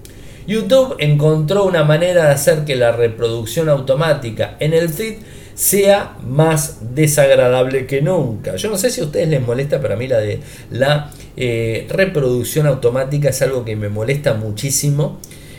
YouTube 0.47 0.95
encontró 0.99 1.65
una 1.65 1.83
manera 1.83 2.27
de 2.27 2.33
hacer 2.33 2.65
que 2.65 2.77
la 2.77 2.93
reproducción 2.93 3.69
automática 3.69 4.57
en 4.61 4.75
el 4.75 4.89
feed 4.89 5.17
sea 5.55 6.19
más 6.23 6.95
desagradable 6.95 7.87
que 7.87 8.03
nunca. 8.03 8.57
Yo 8.57 8.71
no 8.71 8.77
sé 8.77 8.91
si 8.91 9.01
a 9.01 9.05
ustedes 9.05 9.29
les 9.29 9.45
molesta, 9.45 9.81
pero 9.81 9.95
a 9.95 9.97
mí 9.97 10.07
la 10.07 10.19
de 10.19 10.41
la 10.71 11.11
eh, 11.37 11.87
reproducción 11.89 12.67
automática 12.67 13.29
es 13.29 13.43
algo 13.43 13.65
que 13.65 13.77
me 13.77 13.89
molesta 13.89 14.35
muchísimo. 14.35 15.19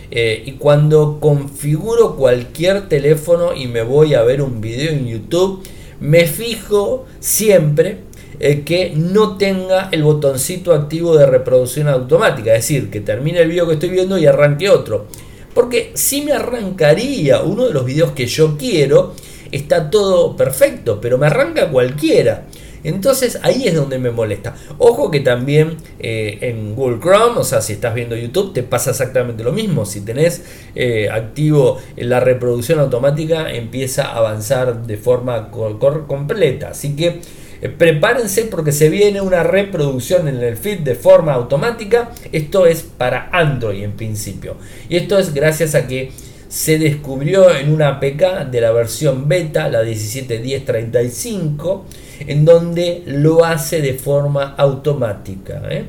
Eh, 0.09 0.43
y 0.45 0.53
cuando 0.53 1.19
configuro 1.19 2.15
cualquier 2.15 2.87
teléfono 2.87 3.53
y 3.53 3.67
me 3.67 3.81
voy 3.81 4.13
a 4.13 4.23
ver 4.23 4.41
un 4.41 4.61
video 4.61 4.91
en 4.91 5.05
YouTube, 5.05 5.63
me 5.99 6.25
fijo 6.25 7.05
siempre 7.19 7.97
eh, 8.39 8.61
que 8.61 8.93
no 8.95 9.35
tenga 9.37 9.89
el 9.91 10.03
botoncito 10.03 10.73
activo 10.73 11.17
de 11.17 11.25
reproducción 11.25 11.87
automática, 11.87 12.53
es 12.53 12.67
decir, 12.67 12.89
que 12.89 13.01
termine 13.01 13.39
el 13.39 13.49
video 13.49 13.67
que 13.67 13.73
estoy 13.73 13.89
viendo 13.89 14.17
y 14.17 14.25
arranque 14.25 14.69
otro. 14.69 15.07
Porque 15.53 15.91
si 15.95 16.21
me 16.21 16.33
arrancaría 16.33 17.41
uno 17.41 17.65
de 17.65 17.73
los 17.73 17.83
videos 17.83 18.11
que 18.11 18.27
yo 18.27 18.57
quiero, 18.57 19.13
está 19.51 19.89
todo 19.89 20.35
perfecto, 20.35 21.01
pero 21.01 21.17
me 21.17 21.25
arranca 21.27 21.69
cualquiera. 21.69 22.45
Entonces 22.83 23.39
ahí 23.43 23.67
es 23.67 23.75
donde 23.75 23.99
me 23.99 24.11
molesta. 24.11 24.55
Ojo 24.77 25.11
que 25.11 25.19
también 25.19 25.77
eh, 25.99 26.37
en 26.41 26.75
Google 26.75 26.99
Chrome, 26.99 27.39
o 27.39 27.43
sea, 27.43 27.61
si 27.61 27.73
estás 27.73 27.93
viendo 27.93 28.15
YouTube, 28.15 28.53
te 28.53 28.63
pasa 28.63 28.91
exactamente 28.91 29.43
lo 29.43 29.51
mismo. 29.51 29.85
Si 29.85 30.01
tenés 30.01 30.43
eh, 30.75 31.09
activo 31.11 31.79
la 31.95 32.19
reproducción 32.19 32.79
automática, 32.79 33.51
empieza 33.51 34.07
a 34.07 34.17
avanzar 34.17 34.85
de 34.85 34.97
forma 34.97 35.49
completa. 35.51 36.69
Así 36.69 36.95
que 36.95 37.21
eh, 37.61 37.69
prepárense 37.69 38.43
porque 38.43 38.71
se 38.71 38.89
viene 38.89 39.21
una 39.21 39.43
reproducción 39.43 40.27
en 40.27 40.37
el 40.37 40.57
feed 40.57 40.79
de 40.79 40.95
forma 40.95 41.33
automática. 41.33 42.11
Esto 42.31 42.65
es 42.65 42.83
para 42.83 43.29
Android 43.31 43.83
en 43.83 43.93
principio. 43.93 44.55
Y 44.89 44.97
esto 44.97 45.17
es 45.17 45.33
gracias 45.33 45.75
a 45.75 45.87
que 45.87 46.11
se 46.49 46.77
descubrió 46.77 47.55
en 47.55 47.71
una 47.71 47.89
APK 47.89 48.49
de 48.49 48.62
la 48.62 48.71
versión 48.71 49.27
beta, 49.27 49.69
la 49.69 49.83
17.1035, 49.83 51.83
en 52.27 52.45
donde 52.45 53.03
lo 53.05 53.43
hace 53.43 53.81
de 53.81 53.93
forma 53.93 54.55
automática. 54.57 55.62
¿eh? 55.69 55.86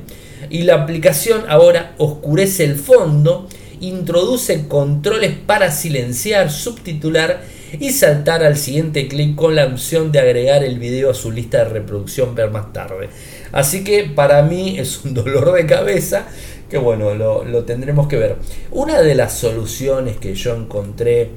Y 0.49 0.63
la 0.63 0.75
aplicación 0.75 1.43
ahora 1.47 1.93
oscurece 1.97 2.65
el 2.65 2.75
fondo, 2.75 3.47
introduce 3.79 4.67
controles 4.67 5.31
para 5.45 5.71
silenciar, 5.71 6.51
subtitular 6.51 7.41
y 7.79 7.91
saltar 7.91 8.43
al 8.43 8.57
siguiente 8.57 9.07
clic 9.07 9.35
con 9.35 9.55
la 9.55 9.65
opción 9.65 10.11
de 10.11 10.19
agregar 10.19 10.63
el 10.63 10.79
video 10.79 11.11
a 11.11 11.13
su 11.13 11.31
lista 11.31 11.59
de 11.59 11.65
reproducción 11.65 12.35
ver 12.35 12.49
más 12.49 12.73
tarde. 12.73 13.09
Así 13.51 13.83
que 13.83 14.03
para 14.03 14.41
mí 14.43 14.77
es 14.79 15.03
un 15.05 15.13
dolor 15.13 15.53
de 15.53 15.65
cabeza 15.65 16.27
que 16.69 16.77
bueno, 16.77 17.13
lo, 17.15 17.63
tendremos 17.63 18.07
que 18.07 18.17
ver. 18.17 18.35
Una 18.71 19.01
de 19.01 19.15
las 19.15 19.33
soluciones 19.33 20.17
que 20.17 20.35
yo 20.35 20.55
encontré 20.55 21.29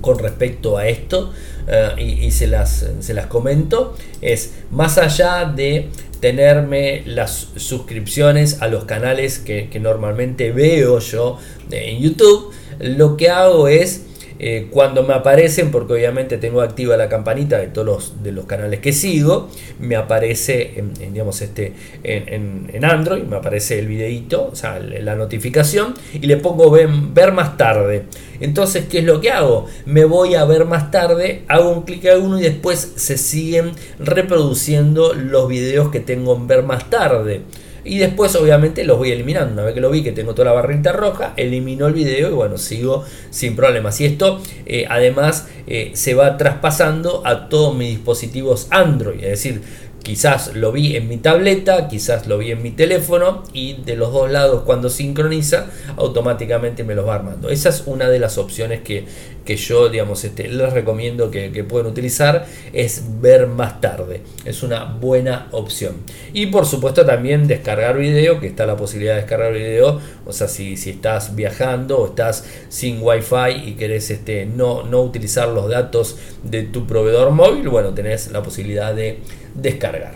con 0.00 0.18
respecto 0.18 0.76
a 0.76 0.86
esto 0.86 1.32
eh, 1.66 1.94
y, 1.98 2.30
se, 2.30 2.46
las, 2.46 2.86
se 3.00 3.14
las 3.14 3.26
comento 3.26 3.96
es 4.20 4.52
más 4.70 4.98
allá 4.98 5.46
de 5.46 5.88
tenerme 6.20 7.02
las 7.06 7.48
suscripciones 7.56 8.62
a 8.62 8.68
los 8.68 8.84
canales 8.84 9.38
que, 9.38 9.68
que 9.68 9.80
normalmente 9.80 10.52
veo 10.52 11.00
yo 11.00 11.38
en 11.70 11.98
YouTube 12.00 12.52
lo 12.80 13.16
que 13.16 13.28
hago 13.28 13.68
es 13.68 14.06
eh, 14.42 14.68
cuando 14.70 15.02
me 15.02 15.12
aparecen, 15.12 15.70
porque 15.70 15.92
obviamente 15.92 16.38
tengo 16.38 16.62
activa 16.62 16.96
la 16.96 17.10
campanita 17.10 17.58
de 17.58 17.66
todos 17.66 17.86
los, 17.86 18.22
de 18.22 18.32
los 18.32 18.46
canales 18.46 18.80
que 18.80 18.90
sigo, 18.90 19.50
me 19.78 19.96
aparece 19.96 20.78
en, 20.78 20.94
digamos, 21.12 21.42
este, 21.42 21.74
en, 22.02 22.70
en, 22.72 22.84
Android, 22.86 23.24
me 23.24 23.36
aparece 23.36 23.78
el 23.78 23.86
videito, 23.86 24.48
o 24.50 24.56
sea, 24.56 24.78
la 24.80 25.14
notificación, 25.14 25.92
y 26.14 26.20
le 26.20 26.38
pongo 26.38 26.70
ver, 26.70 26.88
ver, 27.12 27.32
más 27.32 27.58
tarde. 27.58 28.04
Entonces, 28.40 28.86
¿qué 28.90 29.00
es 29.00 29.04
lo 29.04 29.20
que 29.20 29.30
hago? 29.30 29.66
Me 29.84 30.06
voy 30.06 30.36
a 30.36 30.46
ver 30.46 30.64
más 30.64 30.90
tarde, 30.90 31.42
hago 31.46 31.68
un 31.68 31.82
clic 31.82 32.06
a 32.06 32.16
uno 32.16 32.38
y 32.38 32.42
después 32.42 32.94
se 32.96 33.18
siguen 33.18 33.72
reproduciendo 33.98 35.12
los 35.12 35.48
videos 35.48 35.90
que 35.90 36.00
tengo 36.00 36.34
en 36.34 36.46
ver 36.46 36.62
más 36.62 36.88
tarde. 36.88 37.42
Y 37.84 37.98
después 37.98 38.34
obviamente 38.36 38.84
los 38.84 38.98
voy 38.98 39.10
eliminando. 39.10 39.52
Una 39.54 39.64
vez 39.64 39.74
que 39.74 39.80
lo 39.80 39.90
vi 39.90 40.02
que 40.02 40.12
tengo 40.12 40.34
toda 40.34 40.46
la 40.46 40.52
barrita 40.52 40.92
roja, 40.92 41.34
elimino 41.36 41.86
el 41.86 41.94
video 41.94 42.30
y 42.30 42.34
bueno, 42.34 42.58
sigo 42.58 43.04
sin 43.30 43.56
problemas. 43.56 44.00
Y 44.00 44.06
esto 44.06 44.40
eh, 44.66 44.86
además 44.88 45.48
eh, 45.66 45.92
se 45.94 46.14
va 46.14 46.36
traspasando 46.36 47.22
a 47.24 47.48
todos 47.48 47.74
mis 47.74 47.90
dispositivos 47.90 48.66
Android. 48.70 49.22
Es 49.22 49.30
decir, 49.30 49.62
Quizás 50.02 50.54
lo 50.54 50.72
vi 50.72 50.96
en 50.96 51.08
mi 51.08 51.18
tableta, 51.18 51.86
quizás 51.86 52.26
lo 52.26 52.38
vi 52.38 52.52
en 52.52 52.62
mi 52.62 52.70
teléfono 52.70 53.42
y 53.52 53.74
de 53.74 53.96
los 53.96 54.12
dos 54.12 54.30
lados 54.30 54.62
cuando 54.64 54.88
sincroniza 54.88 55.66
automáticamente 55.96 56.84
me 56.84 56.94
los 56.94 57.06
va 57.06 57.16
armando. 57.16 57.50
Esa 57.50 57.68
es 57.68 57.82
una 57.84 58.08
de 58.08 58.18
las 58.18 58.38
opciones 58.38 58.80
que, 58.80 59.04
yo 59.46 59.88
digamos, 59.88 60.24
este, 60.24 60.48
les 60.48 60.72
recomiendo 60.72 61.30
que, 61.30 61.50
pueden 61.64 61.86
utilizar, 61.86 62.46
es 62.72 63.20
ver 63.20 63.46
más 63.46 63.80
tarde. 63.80 64.22
Es 64.44 64.62
una 64.62 64.84
buena 64.84 65.48
opción. 65.52 65.96
Y 66.32 66.46
por 66.46 66.66
supuesto 66.66 67.04
también 67.04 67.46
descargar 67.46 67.98
video, 67.98 68.40
que 68.40 68.46
está 68.46 68.66
la 68.66 68.76
posibilidad 68.76 69.14
de 69.14 69.20
descargar 69.20 69.52
video. 69.52 70.00
O 70.26 70.32
sea, 70.32 70.48
si, 70.48 70.76
si 70.76 70.90
estás 70.90 71.34
viajando 71.34 71.98
o 71.98 72.06
estás 72.06 72.44
sin 72.68 72.98
wifi 73.02 73.66
y 73.66 73.72
querés 73.72 74.10
este, 74.10 74.46
no, 74.46 74.84
no 74.84 75.02
utilizar 75.02 75.48
los 75.48 75.68
datos 75.68 76.16
de 76.42 76.62
tu 76.62 76.86
proveedor 76.86 77.30
móvil, 77.30 77.68
bueno, 77.68 77.94
tenés 77.94 78.30
la 78.30 78.42
posibilidad 78.42 78.94
de 78.94 79.18
descargar. 79.54 80.14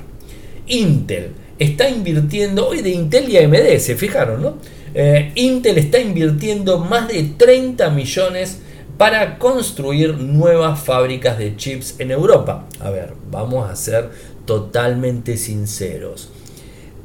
Intel 0.66 1.32
está 1.58 1.88
invirtiendo, 1.88 2.68
hoy 2.68 2.82
de 2.82 2.90
Intel 2.90 3.28
y 3.28 3.38
AMD, 3.38 3.78
se 3.78 3.96
fijaron, 3.96 4.42
¿no? 4.42 4.58
Eh, 4.94 5.32
Intel 5.34 5.78
está 5.78 5.98
invirtiendo 5.98 6.78
más 6.78 7.08
de 7.08 7.22
30 7.36 7.90
millones 7.90 8.60
para 8.98 9.38
construir 9.38 10.16
nuevas 10.18 10.80
fábricas 10.80 11.38
de 11.38 11.56
chips 11.56 11.96
en 11.98 12.10
Europa. 12.10 12.66
A 12.80 12.90
ver, 12.90 13.14
vamos 13.30 13.68
a 13.68 13.76
ser 13.76 14.10
totalmente 14.46 15.36
sinceros. 15.36 16.30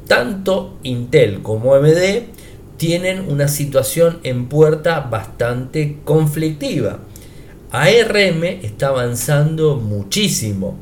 Tanto 0.07 0.77
Intel 0.83 1.41
como 1.41 1.73
AMD 1.75 2.23
tienen 2.77 3.29
una 3.29 3.47
situación 3.47 4.19
en 4.23 4.47
puerta 4.47 5.01
bastante 5.01 5.97
conflictiva. 6.03 6.99
ARM 7.71 8.43
está 8.43 8.87
avanzando 8.87 9.75
muchísimo 9.75 10.75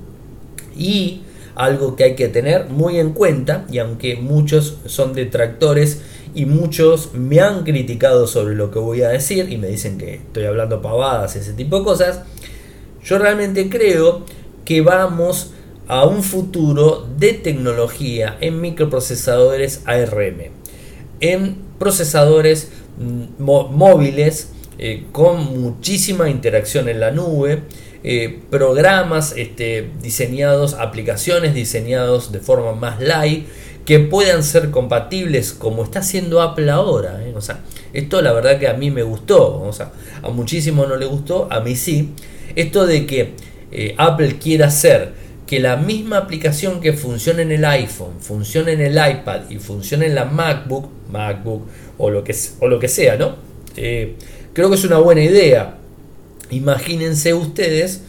y 0.78 1.24
algo 1.56 1.96
que 1.96 2.04
hay 2.04 2.16
que 2.16 2.28
tener 2.28 2.70
muy 2.70 3.00
en 3.00 3.14
cuenta 3.14 3.66
y 3.70 3.80
aunque 3.80 4.16
muchos 4.16 4.78
son 4.86 5.14
detractores 5.14 6.02
y 6.38 6.46
muchos 6.46 7.16
me 7.16 7.40
han 7.40 7.64
criticado 7.64 8.28
sobre 8.28 8.54
lo 8.54 8.70
que 8.70 8.78
voy 8.78 9.02
a 9.02 9.10
decir 9.10 9.52
y 9.52 9.58
me 9.58 9.70
dicen 9.70 9.98
que 9.98 10.14
estoy 10.18 10.46
hablando 10.46 10.84
pavadas, 10.84 11.36
ese 11.36 11.54
tipo 11.54 11.80
de 11.80 11.84
cosas, 11.84 12.22
yo 13.04 13.18
realmente 13.18 13.70
creo 13.70 14.24
que 14.64 14.82
vamos 14.82 15.54
a 15.88 16.06
un 16.06 16.22
futuro 16.22 17.08
de 17.18 17.34
tecnología 17.34 18.38
en 18.40 18.62
microprocesadores 18.62 19.82
ARM, 19.86 20.52
en 21.22 21.58
procesadores 21.80 22.70
mm, 23.00 23.42
móviles 23.42 24.52
eh, 24.78 25.08
con 25.12 25.60
muchísima 25.60 26.30
interacción 26.30 26.88
en 26.88 27.00
la 27.00 27.10
nube, 27.10 27.64
eh, 28.04 28.42
programas 28.52 29.34
este, 29.36 29.90
diseñados, 30.04 30.76
aplicaciones 30.76 31.56
diseñados 31.56 32.32
de 32.32 32.42
forma 32.42 32.74
más 32.74 33.02
light, 33.02 33.48
que 33.88 34.02
puedan 34.02 34.44
ser 34.44 34.70
compatibles 34.70 35.54
como 35.54 35.86
está 35.86 36.00
haciendo 36.00 36.42
Apple 36.42 36.70
ahora. 36.70 37.26
¿eh? 37.26 37.34
O 37.38 37.42
sea, 37.42 37.62
esto 37.94 38.22
la 38.22 38.34
verdad 38.34 38.60
que 38.60 38.68
a 38.68 38.74
mí 38.74 38.92
me 38.92 39.02
gustó, 39.02 39.62
o 39.62 39.72
sea, 39.72 39.94
a 40.22 40.28
muchísimos 40.28 40.90
no 40.90 40.98
le 40.98 41.06
gustó, 41.06 41.48
a 41.50 41.62
mí 41.62 41.78
sí. 41.78 42.14
Esto 42.58 42.86
de 42.86 43.06
que 43.06 43.36
eh, 43.72 43.96
Apple 43.98 44.40
quiera 44.40 44.68
hacer 44.68 45.14
que 45.48 45.62
la 45.62 45.78
misma 45.78 46.18
aplicación 46.18 46.82
que 46.82 46.92
funciona 46.92 47.42
en 47.42 47.54
el 47.54 47.64
iPhone, 47.64 48.20
funcione 48.20 48.74
en 48.74 48.82
el 48.82 48.96
iPad 48.96 49.50
y 49.50 49.58
funcione 49.58 50.08
en 50.08 50.16
la 50.16 50.26
MacBook, 50.26 50.90
MacBook 51.10 51.62
o 51.98 52.10
lo 52.10 52.26
que, 52.26 52.36
o 52.60 52.68
lo 52.68 52.80
que 52.80 52.90
sea, 52.90 53.16
¿no? 53.16 53.38
creo 53.74 54.70
que 54.70 54.76
es 54.76 54.84
una 54.84 54.98
buena 54.98 55.22
idea. 55.22 55.78
Imagínense 56.50 57.34
ustedes 57.34 58.02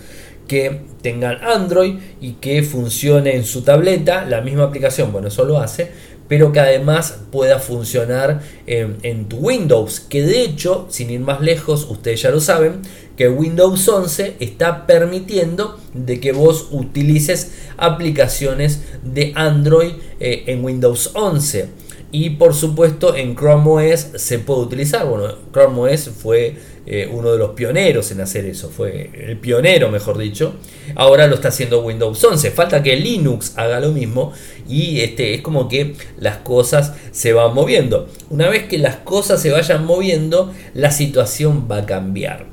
que 0.48 0.80
Android 1.08 1.94
y 2.20 2.32
que 2.34 2.62
funcione 2.62 3.34
en 3.34 3.44
su 3.44 3.62
tableta 3.62 4.24
la 4.24 4.40
misma 4.40 4.64
aplicación, 4.64 5.12
bueno, 5.12 5.28
eso 5.28 5.44
lo 5.44 5.58
hace, 5.58 5.90
pero 6.28 6.52
que 6.52 6.60
además 6.60 7.20
pueda 7.32 7.58
funcionar 7.58 8.42
en, 8.66 9.28
tu 9.28 9.38
Windows, 9.38 10.00
que 10.00 10.22
de 10.22 10.42
hecho, 10.42 10.86
sin 10.90 11.10
ir 11.10 11.20
más 11.20 11.40
lejos, 11.40 11.86
ustedes 11.90 12.22
ya 12.22 12.30
lo 12.30 12.40
saben, 12.40 12.82
que 13.16 13.28
Windows 13.28 13.88
11 13.88 14.36
está 14.38 14.86
permitiendo 14.86 15.78
de 15.94 16.20
que 16.20 16.32
vos 16.32 16.68
utilices 16.70 17.52
aplicaciones 17.78 18.80
de 19.02 19.32
Android 19.34 19.94
eh, 20.20 20.44
en 20.46 20.64
Windows 20.64 21.10
11. 21.14 21.68
Y 22.10 22.30
por 22.30 22.54
supuesto 22.54 23.14
en 23.16 23.34
Chrome 23.34 23.92
OS 23.92 24.08
se 24.16 24.38
puede 24.38 24.60
utilizar. 24.60 25.06
Bueno, 25.06 25.34
Chrome 25.52 25.92
OS 25.92 26.10
fue 26.10 26.56
eh, 26.90 27.06
uno 27.12 27.32
de 27.32 27.36
los 27.36 27.50
pioneros 27.50 28.10
en 28.12 28.22
hacer 28.22 28.46
eso, 28.46 28.70
fue 28.70 29.10
el 29.12 29.36
pionero, 29.36 29.90
mejor 29.90 30.16
dicho. 30.16 30.54
Ahora 30.94 31.26
lo 31.26 31.34
está 31.34 31.48
haciendo 31.48 31.82
Windows 31.82 32.24
11. 32.24 32.50
Falta 32.50 32.82
que 32.82 32.96
Linux 32.96 33.52
haga 33.56 33.78
lo 33.78 33.92
mismo 33.92 34.32
y 34.66 35.00
este, 35.00 35.34
es 35.34 35.42
como 35.42 35.68
que 35.68 35.96
las 36.18 36.38
cosas 36.38 36.94
se 37.10 37.34
van 37.34 37.52
moviendo. 37.52 38.08
Una 38.30 38.48
vez 38.48 38.68
que 38.68 38.78
las 38.78 38.96
cosas 38.96 39.42
se 39.42 39.50
vayan 39.50 39.84
moviendo, 39.84 40.54
la 40.72 40.90
situación 40.90 41.68
va 41.70 41.80
a 41.80 41.86
cambiar. 41.86 42.46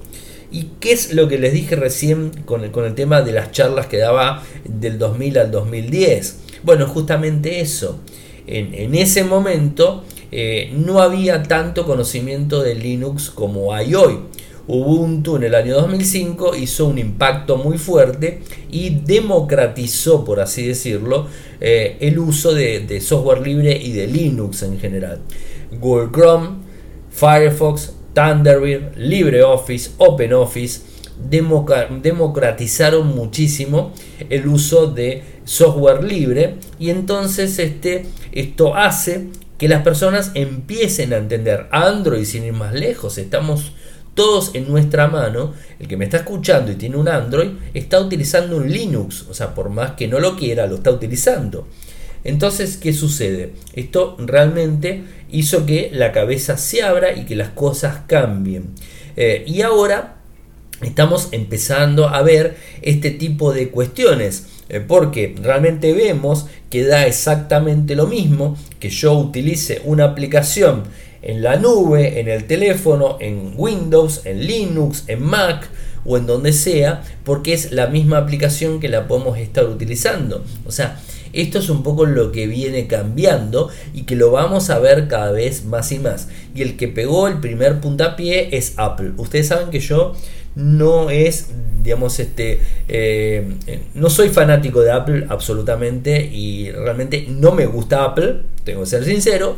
¿Y 0.51 0.71
qué 0.81 0.91
es 0.91 1.13
lo 1.13 1.29
que 1.29 1.37
les 1.37 1.53
dije 1.53 1.77
recién 1.77 2.31
con 2.43 2.65
el, 2.65 2.71
con 2.71 2.83
el 2.83 2.93
tema 2.93 3.21
de 3.21 3.31
las 3.31 3.53
charlas 3.53 3.87
que 3.87 3.99
daba 3.99 4.43
del 4.65 4.99
2000 4.99 5.37
al 5.37 5.51
2010? 5.51 6.39
Bueno, 6.61 6.87
justamente 6.87 7.61
eso. 7.61 8.01
En, 8.47 8.73
en 8.73 8.95
ese 8.95 9.23
momento 9.23 10.03
eh, 10.37 10.73
no 10.75 11.01
había 11.01 11.43
tanto 11.43 11.85
conocimiento 11.85 12.61
de 12.61 12.75
Linux 12.75 13.29
como 13.29 13.73
hay 13.73 13.95
hoy. 13.95 14.19
Ubuntu 14.67 15.37
en 15.37 15.43
el 15.43 15.55
año 15.55 15.75
2005 15.75 16.57
hizo 16.57 16.87
un 16.87 16.97
impacto 16.97 17.55
muy 17.55 17.77
fuerte 17.77 18.41
y 18.69 18.89
democratizó, 18.89 20.25
por 20.25 20.41
así 20.41 20.67
decirlo, 20.67 21.27
eh, 21.61 21.95
el 22.01 22.19
uso 22.19 22.53
de, 22.53 22.99
software 22.99 23.47
libre 23.47 23.77
y 23.81 23.93
de 23.93 24.07
Linux 24.07 24.63
en 24.63 24.77
general. 24.77 25.21
Google 25.79 26.09
Chrome, 26.11 26.49
Firefox, 27.11 27.93
Thunderbird, 28.13 28.97
LibreOffice, 28.97 29.91
OpenOffice 29.99 30.81
democratizaron 32.01 33.15
muchísimo 33.15 33.93
el 34.29 34.47
uso 34.47 34.87
de 34.87 35.23
software 35.45 36.03
libre 36.03 36.55
y 36.77 36.89
entonces 36.89 37.57
este, 37.57 38.05
esto 38.33 38.75
hace 38.75 39.29
que 39.57 39.67
las 39.67 39.83
personas 39.83 40.31
empiecen 40.33 41.13
a 41.13 41.17
entender 41.17 41.67
Android 41.71 42.25
sin 42.25 42.43
ir 42.43 42.53
más 42.53 42.73
lejos. 42.73 43.17
Estamos 43.17 43.73
todos 44.15 44.51
en 44.55 44.67
nuestra 44.67 45.07
mano. 45.07 45.53
El 45.79 45.87
que 45.87 45.97
me 45.97 46.05
está 46.05 46.17
escuchando 46.17 46.71
y 46.71 46.75
tiene 46.75 46.97
un 46.97 47.07
Android 47.07 47.51
está 47.73 47.99
utilizando 47.99 48.57
un 48.57 48.71
Linux. 48.71 49.25
O 49.29 49.33
sea, 49.33 49.53
por 49.53 49.69
más 49.69 49.91
que 49.91 50.07
no 50.07 50.19
lo 50.19 50.35
quiera, 50.35 50.67
lo 50.67 50.75
está 50.75 50.91
utilizando. 50.91 51.67
Entonces, 52.23 52.77
¿qué 52.77 52.91
sucede? 52.91 53.53
Esto 53.73 54.17
realmente 54.17 55.03
hizo 55.29 55.65
que 55.65 55.91
la 55.93 56.11
cabeza 56.11 56.57
se 56.57 56.81
abra 56.81 57.13
y 57.15 57.25
que 57.25 57.35
las 57.35 57.49
cosas 57.49 57.99
cambien. 58.07 58.71
Eh, 59.15 59.43
y 59.45 59.61
ahora 59.61 60.15
estamos 60.81 61.29
empezando 61.31 62.09
a 62.09 62.21
ver 62.23 62.57
este 62.81 63.11
tipo 63.11 63.53
de 63.53 63.69
cuestiones. 63.69 64.47
Eh, 64.67 64.79
porque 64.79 65.35
realmente 65.41 65.93
vemos 65.93 66.47
que 66.69 66.83
da 66.83 67.05
exactamente 67.05 67.95
lo 67.95 68.07
mismo 68.07 68.57
que 68.79 68.89
yo 68.89 69.13
utilice 69.13 69.81
una 69.85 70.05
aplicación 70.05 70.83
en 71.21 71.41
la 71.41 71.57
nube, 71.57 72.19
en 72.19 72.27
el 72.27 72.45
teléfono, 72.45 73.17
en 73.19 73.53
Windows, 73.55 74.21
en 74.25 74.45
Linux, 74.45 75.03
en 75.07 75.23
Mac 75.23 75.69
o 76.05 76.17
en 76.17 76.27
donde 76.27 76.53
sea, 76.53 77.03
porque 77.23 77.53
es 77.53 77.71
la 77.71 77.87
misma 77.87 78.17
aplicación 78.17 78.79
que 78.79 78.89
la 78.89 79.07
podemos 79.07 79.37
estar 79.37 79.65
utilizando. 79.65 80.43
O 80.65 80.71
sea, 80.71 80.99
esto 81.33 81.59
es 81.59 81.69
un 81.69 81.83
poco 81.83 82.05
lo 82.05 82.31
que 82.31 82.47
viene 82.47 82.87
cambiando 82.87 83.69
y 83.93 84.03
que 84.03 84.15
lo 84.15 84.31
vamos 84.31 84.69
a 84.69 84.79
ver 84.79 85.07
cada 85.07 85.31
vez 85.31 85.65
más 85.65 85.91
y 85.91 85.99
más. 85.99 86.29
Y 86.53 86.61
el 86.61 86.77
que 86.77 86.87
pegó 86.87 87.27
el 87.27 87.39
primer 87.39 87.81
puntapié 87.81 88.55
es 88.55 88.73
Apple. 88.77 89.11
Ustedes 89.17 89.47
saben 89.47 89.69
que 89.69 89.79
yo 89.79 90.15
no 90.55 91.09
es, 91.09 91.49
digamos, 91.83 92.19
este, 92.19 92.61
eh, 92.87 93.55
no 93.93 94.09
soy 94.09 94.29
fanático 94.29 94.81
de 94.81 94.91
Apple 94.91 95.25
absolutamente 95.29 96.25
y 96.25 96.71
realmente 96.71 97.25
no 97.29 97.51
me 97.51 97.65
gusta 97.65 98.05
Apple, 98.05 98.41
tengo 98.63 98.81
que 98.81 98.87
ser 98.87 99.03
sincero, 99.03 99.57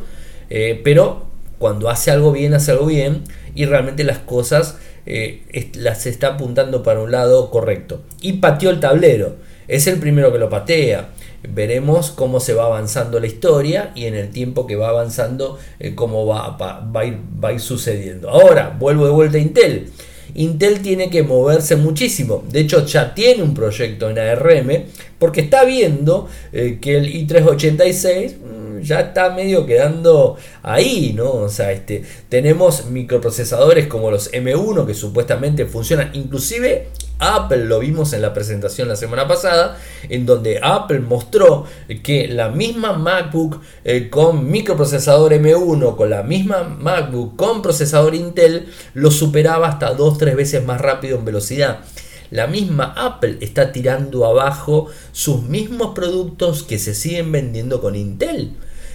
eh, 0.49 0.81
pero 0.83 1.27
cuando 1.60 1.89
hace 1.89 2.12
algo 2.12 2.31
bien, 2.31 2.53
hace 2.53 2.71
algo 2.71 2.88
bien 2.88 3.23
y 3.53 3.65
realmente 3.65 4.03
las 4.03 4.19
cosas 4.19 4.77
eh, 5.05 5.71
las 5.75 6.05
está 6.05 6.29
apuntando 6.29 6.83
para 6.83 7.01
un 7.01 7.12
lado 7.12 7.51
correcto. 7.51 8.01
Y 8.21 8.33
pateó 8.33 8.71
el 8.71 8.79
tablero, 8.79 9.36
es 9.67 9.88
el 9.88 9.99
primero 9.99 10.31
que 10.31 10.39
lo 10.39 10.49
patea. 10.49 11.10
Veremos 11.47 12.10
cómo 12.10 12.39
se 12.39 12.55
va 12.55 12.65
avanzando 12.65 13.19
la 13.19 13.27
historia 13.27 13.91
y 13.93 14.05
en 14.05 14.15
el 14.15 14.31
tiempo 14.31 14.65
que 14.65 14.75
va 14.75 14.89
avanzando, 14.89 15.60
cómo 15.93 16.25
va, 16.25 16.57
va, 16.57 16.79
va, 16.79 17.03
va 17.43 17.49
a 17.49 17.53
ir 17.53 17.60
sucediendo. 17.60 18.29
Ahora, 18.29 18.75
vuelvo 18.77 19.05
de 19.05 19.12
vuelta 19.12 19.38
a 19.38 19.41
Intel. 19.41 19.91
Intel 20.38 20.82
tiene 20.82 21.10
que 21.10 21.23
moverse 21.23 21.76
muchísimo. 21.76 22.43
De 22.50 22.62
hecho, 22.62 22.86
ya 22.86 23.13
tiene 23.13 23.43
un 23.43 23.54
proyecto 23.54 24.10
en 24.10 24.19
ARM 24.19 24.86
porque 25.19 25.41
está 25.41 25.65
viendo 25.65 26.30
eh, 26.54 26.78
que 26.80 26.97
el 26.97 27.12
i386 27.12 28.36
mm, 28.38 28.46
ya 28.81 28.99
está 28.99 29.29
medio 29.29 29.65
quedando 29.65 30.37
ahí, 30.63 31.13
¿no? 31.15 31.31
O 31.31 31.49
sea, 31.49 31.71
este, 31.71 32.03
tenemos 32.29 32.85
microprocesadores 32.85 33.87
como 33.87 34.11
los 34.11 34.31
M1 34.31 34.85
que 34.85 34.93
supuestamente 34.93 35.65
funcionan, 35.65 36.11
inclusive 36.13 36.89
Apple 37.19 37.65
lo 37.65 37.79
vimos 37.79 38.13
en 38.13 38.21
la 38.21 38.33
presentación 38.33 38.87
la 38.87 38.95
semana 38.95 39.27
pasada, 39.27 39.77
en 40.09 40.25
donde 40.25 40.59
Apple 40.61 40.99
mostró 40.99 41.65
que 42.03 42.27
la 42.27 42.49
misma 42.49 42.93
MacBook 42.93 43.61
eh, 43.83 44.09
con 44.09 44.49
microprocesador 44.49 45.33
M1, 45.33 45.95
con 45.95 46.09
la 46.09 46.23
misma 46.23 46.63
MacBook 46.63 47.35
con 47.35 47.61
procesador 47.61 48.13
Intel, 48.13 48.67
lo 48.93 49.11
superaba 49.11 49.67
hasta 49.67 49.95
2-3 49.95 50.35
veces 50.35 50.65
más 50.65 50.79
rápido 50.79 51.17
en 51.17 51.25
velocidad. 51.25 51.79
La 52.29 52.45
misma 52.47 52.93
Apple 52.97 53.37
está 53.39 53.71
tirando 53.71 54.25
abajo 54.25 54.87
sus 55.13 55.43
mismos 55.43 55.93
productos 55.95 56.63
que 56.63 56.77
se 56.77 56.93
siguen 56.93 57.31
vendiendo 57.31 57.81
con 57.81 57.95
Intel. 57.95 58.53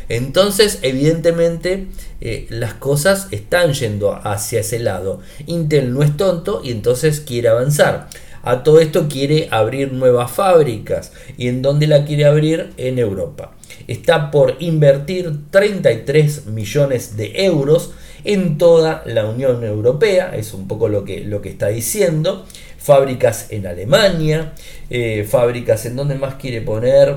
Entonces, 0.09 0.79
evidentemente, 0.83 1.89
eh, 2.21 2.47
las 2.51 2.75
cosas 2.75 3.29
están 3.31 3.73
yendo 3.73 4.15
hacia 4.15 4.61
ese 4.61 4.79
lado. 4.79 5.21
Intel 5.47 5.93
no 5.93 6.03
es 6.03 6.17
tonto 6.17 6.61
y 6.65 6.71
entonces 6.71 7.21
quiere 7.21 7.49
avanzar. 7.49 8.09
A 8.43 8.65
todo 8.65 8.81
esto 8.81 9.09
quiere 9.09 9.49
abrir 9.51 9.93
nuevas 9.93 10.31
fábricas. 10.31 11.13
¿Y 11.37 11.49
en 11.49 11.63
dónde 11.63 11.87
la 11.87 12.05
quiere 12.05 12.25
abrir? 12.25 12.73
En 12.77 12.99
Europa. 12.99 13.57
está 13.87 14.31
por 14.31 14.57
invertir 14.61 15.51
33 15.51 16.47
millones 16.47 17.17
de 17.17 17.45
euros 17.45 17.93
en 18.25 18.59
toda 18.59 19.03
la 19.07 19.27
Unión 19.27 19.65
Europea, 19.65 20.37
es 20.37 20.55
un 20.55 20.69
poco 20.69 20.89
lo 20.89 21.05
que, 21.05 21.25
lo 21.25 21.43
que 21.43 21.49
está 21.49 21.69
diciendo, 21.69 22.47
fábricas 22.79 23.49
en 23.51 23.67
Alemania, 23.67 24.53
eh, 24.91 25.27
fábricas 25.29 25.87
en 25.87 25.97
donde 25.97 26.15
más 26.15 26.37
quiere 26.37 26.61
poner 26.61 27.17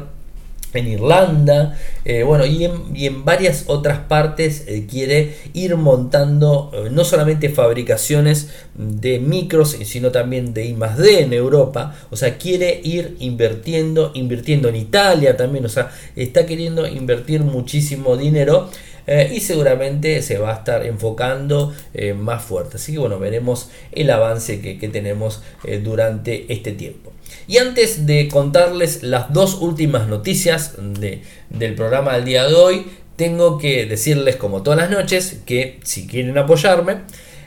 en 0.80 0.88
Irlanda, 0.88 1.78
eh, 2.04 2.24
bueno, 2.24 2.46
y 2.46 2.66
en, 2.66 3.26
varias 3.26 3.66
otras 3.68 4.00
partes 4.00 4.66
eh, 4.68 4.86
quiere 4.90 5.36
ir 5.54 5.76
montando 5.76 6.72
eh, 6.74 6.90
no 6.92 7.04
solamente 7.04 7.50
fabricaciones 7.50 8.50
de 8.76 9.20
micros, 9.20 9.78
sino 9.84 10.12
también 10.12 10.54
de 10.54 10.66
I 10.66 10.74
más 10.74 10.98
D 10.98 11.22
en 11.22 11.34
Europa, 11.34 11.96
o 12.10 12.16
sea, 12.16 12.38
quiere 12.38 12.80
ir 12.84 13.16
invirtiendo, 13.20 14.12
invirtiendo 14.14 14.70
en 14.70 14.76
Italia 14.76 15.38
también, 15.38 15.66
o 15.66 15.70
sea, 15.70 15.92
está 16.16 16.46
queriendo 16.46 16.88
invertir 16.88 17.42
muchísimo 17.42 18.18
dinero. 18.18 18.70
Y 19.08 19.40
seguramente 19.40 20.22
se 20.22 20.38
va 20.38 20.52
a 20.52 20.58
estar 20.58 20.86
enfocando 20.86 21.74
más 22.18 22.44
fuerte. 22.44 22.78
Así 22.78 22.94
que 22.94 23.00
bueno, 23.00 23.20
veremos 23.20 23.70
el 23.92 24.10
avance 24.10 24.62
que, 24.62 24.80
que 24.80 24.90
tenemos 24.90 25.44
durante 25.84 26.52
este 26.52 26.72
tiempo. 26.72 27.14
Y 27.48 27.58
antes 27.58 28.06
de 28.06 28.28
contarles 28.28 29.04
las 29.04 29.32
dos 29.32 29.56
últimas 29.56 30.08
noticias 30.08 30.74
del 30.78 31.76
programa 31.76 32.16
del 32.16 32.26
día 32.26 32.48
de 32.48 32.56
hoy, 32.56 32.86
tengo 33.16 33.58
que 33.58 33.86
decirles 33.86 34.36
como 34.36 34.64
todas 34.64 34.80
las 34.80 34.90
noches 34.90 35.40
que 35.46 35.80
si 35.84 36.08
quieren 36.08 36.38
apoyarme, 36.38 36.98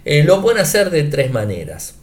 eh, 0.05 0.23
lo 0.25 0.41
pueden 0.41 0.61
hacer 0.61 0.91
de 0.91 1.05
tres 1.05 1.33
maneras. 1.33 1.98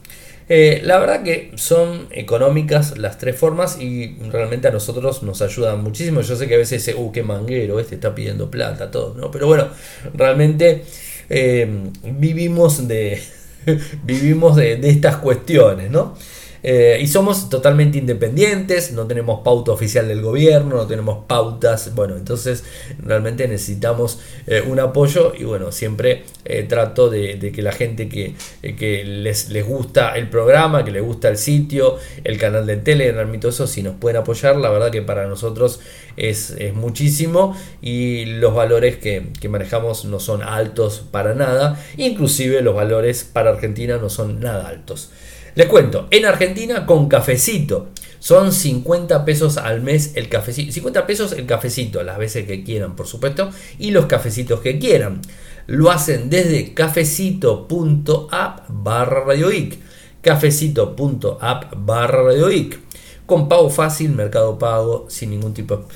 Eh, 0.48 0.80
la 0.84 0.98
verdad 0.98 1.24
que 1.24 1.50
son 1.56 2.06
económicas 2.12 2.98
las 2.98 3.18
tres 3.18 3.36
formas 3.36 3.80
y 3.80 4.16
realmente 4.30 4.68
a 4.68 4.70
nosotros 4.70 5.22
nos 5.22 5.42
ayudan 5.42 5.82
muchísimo. 5.82 6.20
Yo 6.20 6.36
sé 6.36 6.46
que 6.46 6.54
a 6.54 6.58
veces 6.58 6.84
dice, 6.84 6.98
uh, 6.98 7.10
qué 7.10 7.22
manguero, 7.22 7.80
este 7.80 7.96
está 7.96 8.14
pidiendo 8.14 8.50
plata, 8.50 8.90
todo, 8.90 9.14
¿no? 9.14 9.30
Pero 9.30 9.48
bueno, 9.48 9.68
realmente 10.14 10.84
eh, 11.28 11.68
vivimos 12.04 12.86
de, 12.86 13.20
vivimos 14.04 14.54
de, 14.56 14.76
de 14.76 14.90
estas 14.90 15.16
cuestiones, 15.16 15.90
¿no? 15.90 16.16
Eh, 16.62 16.98
y 17.00 17.06
somos 17.06 17.48
totalmente 17.48 17.98
independientes, 17.98 18.92
no 18.92 19.06
tenemos 19.06 19.40
pauta 19.44 19.72
oficial 19.72 20.08
del 20.08 20.22
gobierno, 20.22 20.76
no 20.76 20.86
tenemos 20.86 21.24
pautas, 21.26 21.94
bueno, 21.94 22.16
entonces 22.16 22.64
realmente 22.98 23.46
necesitamos 23.46 24.20
eh, 24.46 24.62
un 24.66 24.80
apoyo 24.80 25.32
y 25.38 25.44
bueno, 25.44 25.72
siempre 25.72 26.24
eh, 26.44 26.64
trato 26.64 27.10
de, 27.10 27.52
que 27.54 27.62
la 27.62 27.72
gente 27.72 28.08
que, 28.08 28.34
que 28.62 29.04
les, 29.04 29.50
les, 29.50 29.66
gusta 29.66 30.16
el 30.16 30.28
programa, 30.28 30.84
que 30.84 30.90
les 30.90 31.02
gusta 31.02 31.28
el 31.28 31.38
sitio, 31.38 31.96
el 32.24 32.38
canal 32.38 32.66
de 32.66 32.76
Telegram 32.76 33.32
y 33.34 33.38
todo 33.38 33.50
eso, 33.50 33.66
si 33.66 33.82
nos 33.82 33.96
pueden 33.96 34.18
apoyar, 34.18 34.56
la 34.56 34.70
verdad 34.70 34.90
que 34.90 35.02
para 35.02 35.26
nosotros 35.26 35.80
es, 36.16 36.50
es 36.58 36.74
muchísimo 36.74 37.56
y 37.82 38.24
los 38.24 38.54
valores 38.54 38.96
que, 38.96 39.28
que 39.40 39.48
manejamos 39.48 40.04
no 40.04 40.20
son 40.20 40.42
altos 40.42 41.04
para 41.10 41.34
nada, 41.34 41.80
inclusive 41.96 42.62
los 42.62 42.74
valores 42.74 43.24
para 43.24 43.50
Argentina 43.50 43.98
no 43.98 44.08
son 44.08 44.40
nada 44.40 44.68
altos. 44.68 45.10
Les 45.56 45.66
cuento, 45.68 46.06
en 46.10 46.26
Argentina 46.26 46.84
con 46.84 47.08
cafecito. 47.08 47.88
Son 48.18 48.52
50 48.52 49.24
pesos 49.24 49.56
al 49.56 49.80
mes 49.80 50.12
el 50.14 50.28
cafecito. 50.28 50.70
50 50.70 51.06
pesos 51.06 51.32
el 51.32 51.46
cafecito, 51.46 52.02
las 52.02 52.18
veces 52.18 52.46
que 52.46 52.62
quieran, 52.62 52.94
por 52.94 53.06
supuesto. 53.06 53.48
Y 53.78 53.90
los 53.90 54.04
cafecitos 54.04 54.60
que 54.60 54.78
quieran. 54.78 55.22
Lo 55.66 55.90
hacen 55.90 56.28
desde 56.28 56.74
cafecito.app 56.74 58.66
barra 58.68 59.24
radioic. 59.24 59.78
Cafecito.app 60.20 61.74
barra 61.74 62.22
radioic. 62.22 62.78
Con 63.24 63.48
pago 63.48 63.70
fácil, 63.70 64.10
mercado 64.10 64.58
pago, 64.58 65.06
sin 65.08 65.30
ningún 65.30 65.54
tipo 65.54 65.86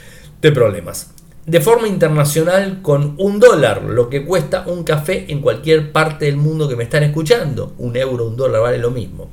de 0.40 0.52
problemas 0.52 1.12
de 1.50 1.60
forma 1.60 1.88
internacional 1.88 2.80
con 2.80 3.16
un 3.18 3.40
dólar, 3.40 3.82
lo 3.82 4.08
que 4.08 4.24
cuesta 4.24 4.62
un 4.68 4.84
café 4.84 5.32
en 5.32 5.40
cualquier 5.40 5.90
parte 5.90 6.26
del 6.26 6.36
mundo 6.36 6.68
que 6.68 6.76
me 6.76 6.84
están 6.84 7.02
escuchando. 7.02 7.74
Un 7.78 7.96
euro, 7.96 8.28
un 8.28 8.36
dólar, 8.36 8.62
vale 8.62 8.78
lo 8.78 8.92
mismo. 8.92 9.30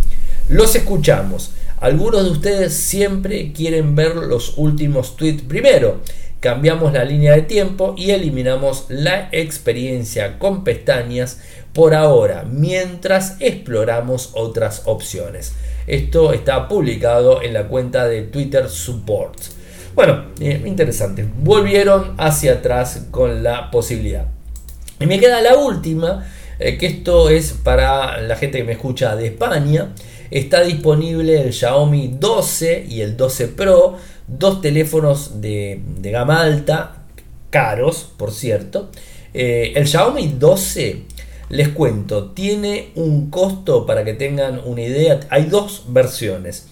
los 0.49 0.77
escuchamos. 0.77 1.53
Algunos 1.81 2.25
de 2.25 2.31
ustedes 2.31 2.75
siempre 2.75 3.53
quieren 3.53 3.95
ver 3.95 4.17
los 4.17 4.55
últimos 4.57 5.17
tweets 5.17 5.43
primero. 5.43 6.01
Cambiamos 6.41 6.93
la 6.93 7.05
línea 7.05 7.33
de 7.33 7.43
tiempo 7.43 7.95
y 7.97 8.11
eliminamos 8.11 8.87
la 8.89 9.29
experiencia 9.33 10.39
con 10.39 10.65
pestañas 10.65 11.41
por 11.73 11.95
ahora, 11.95 12.45
mientras 12.51 13.37
exploramos 13.41 14.31
otras 14.35 14.83
opciones. 14.87 15.53
Esto 15.87 16.33
está 16.33 16.69
publicado 16.69 17.43
en 17.43 17.53
la 17.53 17.69
cuenta 17.69 18.09
de 18.09 18.23
Twitter 18.23 18.69
Support. 18.71 19.37
Bueno, 19.95 20.27
eh, 20.41 20.63
interesante. 20.65 21.27
Volvieron 21.39 22.15
hacia 22.17 22.55
atrás 22.55 23.07
con 23.11 23.43
la 23.43 23.71
posibilidad. 23.71 24.27
Y 24.99 25.07
me 25.07 25.21
queda 25.21 25.43
la 25.43 25.57
última, 25.57 26.27
eh, 26.59 26.79
que 26.79 26.87
esto 26.87 27.29
es 27.29 27.53
para 27.53 28.21
la 28.23 28.37
gente 28.37 28.59
que 28.59 28.65
me 28.65 28.73
escucha 28.73 29.15
de 29.15 29.27
España. 29.27 29.93
Está 30.31 30.63
disponible 30.63 31.41
el 31.41 31.53
Xiaomi 31.53 32.17
12 32.19 32.87
y 32.89 33.01
el 33.01 33.17
12 33.17 33.49
Pro, 33.49 33.97
dos 34.27 34.61
teléfonos 34.61 35.41
de, 35.41 35.81
gama 36.03 36.43
alta, 36.43 37.05
caros, 37.51 38.09
por 38.17 38.33
cierto. 38.33 38.91
Eh, 39.35 39.73
el 39.77 39.87
Xiaomi 39.87 40.35
12, 40.39 41.03
les 41.51 41.69
cuento, 41.69 42.31
tiene 42.31 42.91
un 42.97 43.31
costo 43.31 43.87
para 43.87 44.05
que 44.05 44.15
tengan 44.15 44.61
una 44.65 44.83
idea. 44.83 45.21
Hay 45.31 45.45
dos 45.45 45.85
versiones. 45.89 46.67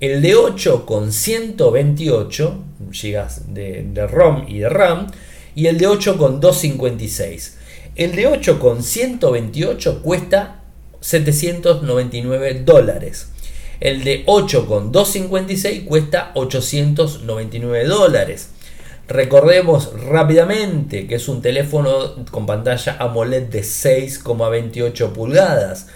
El 0.00 0.20
de 0.20 0.34
8 0.34 0.84
con 0.84 1.12
128 1.12 2.58
GB 2.90 3.54
de, 3.54 3.82
de 3.84 4.06
ROM 4.06 4.44
y 4.46 4.58
de 4.58 4.68
RAM 4.68 5.06
y 5.54 5.68
el 5.68 5.78
de 5.78 5.86
8 5.86 6.18
con 6.18 6.40
256. 6.40 7.56
El 7.94 8.14
de 8.14 8.26
8 8.26 8.60
con 8.60 8.82
128 8.82 10.02
cuesta 10.02 10.55
799 11.06 12.62
dólares. 12.64 13.28
El 13.78 14.02
de 14.02 14.24
8 14.26 14.66
con 14.66 14.90
256 14.90 15.84
cuesta 15.84 16.32
899 16.34 17.84
dólares. 17.84 18.48
Recordemos 19.06 19.92
rápidamente 20.08 21.06
que 21.06 21.14
es 21.14 21.28
un 21.28 21.42
teléfono 21.42 22.24
con 22.32 22.44
pantalla 22.44 22.96
AMOLED 22.98 23.44
de 23.44 23.60
6,28 23.60 25.12
pulgadas. 25.12 25.86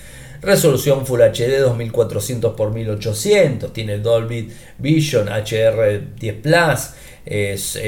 Resolución 0.42 1.04
Full 1.04 1.20
HD 1.22 1.58
2400 1.58 2.52
x 2.52 2.72
1800. 2.72 3.72
Tiene 3.72 3.98
Dolby 3.98 4.48
Vision 4.78 5.26
HDR10 5.26 6.40
Plus. 6.40 6.90
Es 7.26 7.78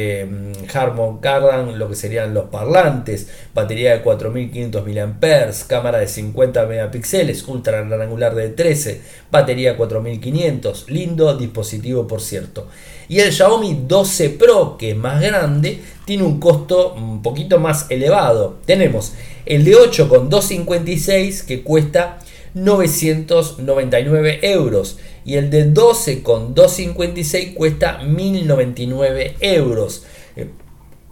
Harman 0.72 1.18
Kardon, 1.18 1.78
lo 1.78 1.89
que 1.89 1.95
serían 1.95 2.35
los 2.35 2.45
parlantes, 2.47 3.28
batería 3.55 3.93
de 3.93 4.03
4500 4.03 4.87
mAh, 4.87 5.66
cámara 5.66 5.99
de 5.99 6.09
50 6.09 6.66
megapíxeles, 6.66 7.47
ultra 7.49 7.80
angular 7.80 8.35
de 8.35 8.51
13, 8.51 9.01
batería 9.30 9.76
4500, 9.76 10.91
lindo 10.91 11.35
dispositivo 11.37 12.07
por 12.07 12.20
cierto. 12.20 12.68
Y 13.09 13.20
el 13.20 13.33
Xiaomi 13.33 13.85
12 13.87 14.30
Pro, 14.30 14.76
que 14.78 14.93
es 14.93 14.97
más 14.97 15.20
grande, 15.20 15.80
tiene 16.05 16.22
un 16.22 16.41
costo 16.41 16.95
un 16.95 17.20
poquito 17.22 17.59
más 17.59 17.91
elevado. 17.91 18.59
Tenemos 18.64 19.12
el 19.45 19.64
de 19.64 19.74
8 19.76 20.09
con 20.09 20.30
256 20.30 21.43
que 21.43 21.62
cuesta 21.62 22.20
999 22.55 24.41
euros 24.43 24.99
y 25.25 25.37
el 25.37 25.51
de 25.51 25.64
12 25.64 26.23
con 26.23 26.55
256 26.55 27.55
cuesta 27.55 27.99
1099 27.99 29.37
euros. 29.41 30.05
Eh, 30.37 30.49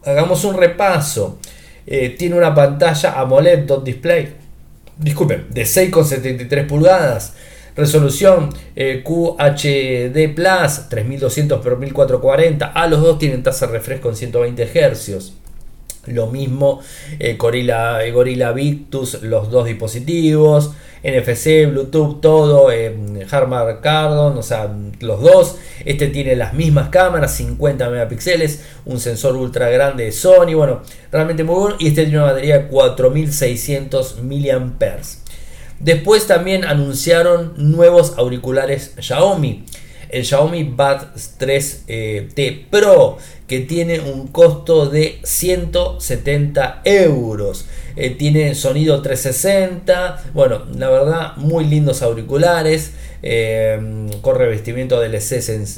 hagamos 0.04 0.44
un 0.44 0.56
repaso. 0.56 1.38
Eh, 1.86 2.11
tiene 2.18 2.36
una 2.36 2.54
pantalla 2.54 3.20
AMOLED 3.20 3.61
dot 3.61 3.84
display. 3.84 4.34
Disculpen, 4.98 5.46
de 5.50 5.62
6,73 5.62 6.66
pulgadas. 6.66 7.34
Resolución 7.76 8.50
eh, 8.76 9.02
QHD 9.04 10.34
Plus 10.34 10.88
3200 10.88 11.66
x 11.66 11.78
1440. 11.78 12.66
A 12.66 12.86
los 12.86 13.00
dos 13.00 13.18
tienen 13.18 13.42
tasa 13.42 13.66
de 13.66 13.72
refresco 13.72 14.08
en 14.08 14.16
120 14.16 14.66
Hz. 14.66 15.32
Lo 16.07 16.28
mismo 16.28 16.80
eh, 17.18 17.36
Gorilla, 17.36 18.03
eh, 18.05 18.53
Victus, 18.55 19.22
los 19.22 19.51
dos 19.51 19.66
dispositivos, 19.66 20.72
NFC, 21.03 21.66
Bluetooth, 21.70 22.20
todo, 22.20 22.70
eh, 22.72 22.94
Harman 23.30 23.80
Kardon, 23.80 24.36
o 24.36 24.42
sea, 24.42 24.70
los 25.01 25.20
dos. 25.20 25.57
Este 25.84 26.09
tiene 26.09 26.36
las 26.36 26.55
mismas 26.55 26.88
cámaras, 26.88 27.34
50 27.34 27.90
megapíxeles, 27.90 28.64
un 28.86 28.98
sensor 28.98 29.36
ultra 29.36 29.68
grande 29.70 30.05
de 30.05 30.12
Sony, 30.12 30.55
bueno, 30.55 30.82
realmente 31.12 31.44
muy 31.44 31.57
bueno. 31.57 31.76
Y 31.78 31.88
este 31.88 32.03
tiene 32.05 32.18
una 32.18 32.32
batería 32.32 32.59
de 32.59 32.66
4600 32.66 34.22
mAh. 34.22 35.01
Después 35.80 36.26
también 36.26 36.64
anunciaron 36.64 37.55
nuevos 37.57 38.14
auriculares 38.18 38.94
Xiaomi 38.98 39.64
el 40.11 40.24
Xiaomi 40.24 40.64
Bad 40.64 41.14
3T 41.38 42.66
Pro 42.70 43.18
que 43.50 43.58
tiene 43.58 43.98
un 43.98 44.28
costo 44.28 44.88
de 44.88 45.18
170 45.24 46.82
euros. 46.84 47.66
Eh, 47.96 48.11
tiene 48.11 48.54
sonido 48.54 49.02
360. 49.02 50.30
Bueno, 50.34 50.66
la 50.76 50.88
verdad, 50.88 51.36
muy 51.36 51.64
lindos 51.64 52.00
auriculares. 52.02 52.92
Eh, 53.24 54.08
con 54.22 54.36
revestimiento 54.36 55.00
DLC 55.00 55.32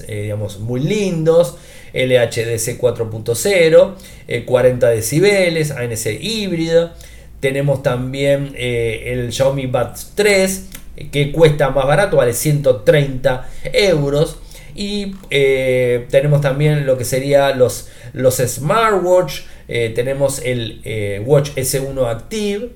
eh, 0.07 0.23
digamos, 0.25 0.61
muy 0.61 0.81
lindos. 0.81 1.57
LHDC 1.95 2.79
4.0, 2.79 4.45
40 4.45 4.91
decibeles, 4.91 5.71
ANC 5.71 6.07
híbrida. 6.21 6.95
Tenemos 7.41 7.83
también 7.83 8.53
el 8.55 9.33
Xiaomi 9.33 9.67
Buds 9.67 10.13
3 10.15 10.65
que 11.11 11.33
cuesta 11.33 11.71
más 11.71 11.87
barato, 11.87 12.19
vale 12.19 12.35
130 12.35 13.49
euros. 13.73 14.39
Y 14.75 15.15
eh, 15.31 16.07
tenemos 16.11 16.41
también 16.41 16.87
lo 16.87 16.97
que 16.97 17.05
sería 17.05 17.55
los, 17.55 17.91
los 18.13 18.37
smartwatch. 18.37 19.41
Eh, 19.69 19.93
tenemos 19.95 20.41
el 20.41 20.81
eh, 20.85 21.23
Watch 21.25 21.51
S1 21.57 22.09
Active. 22.09 22.71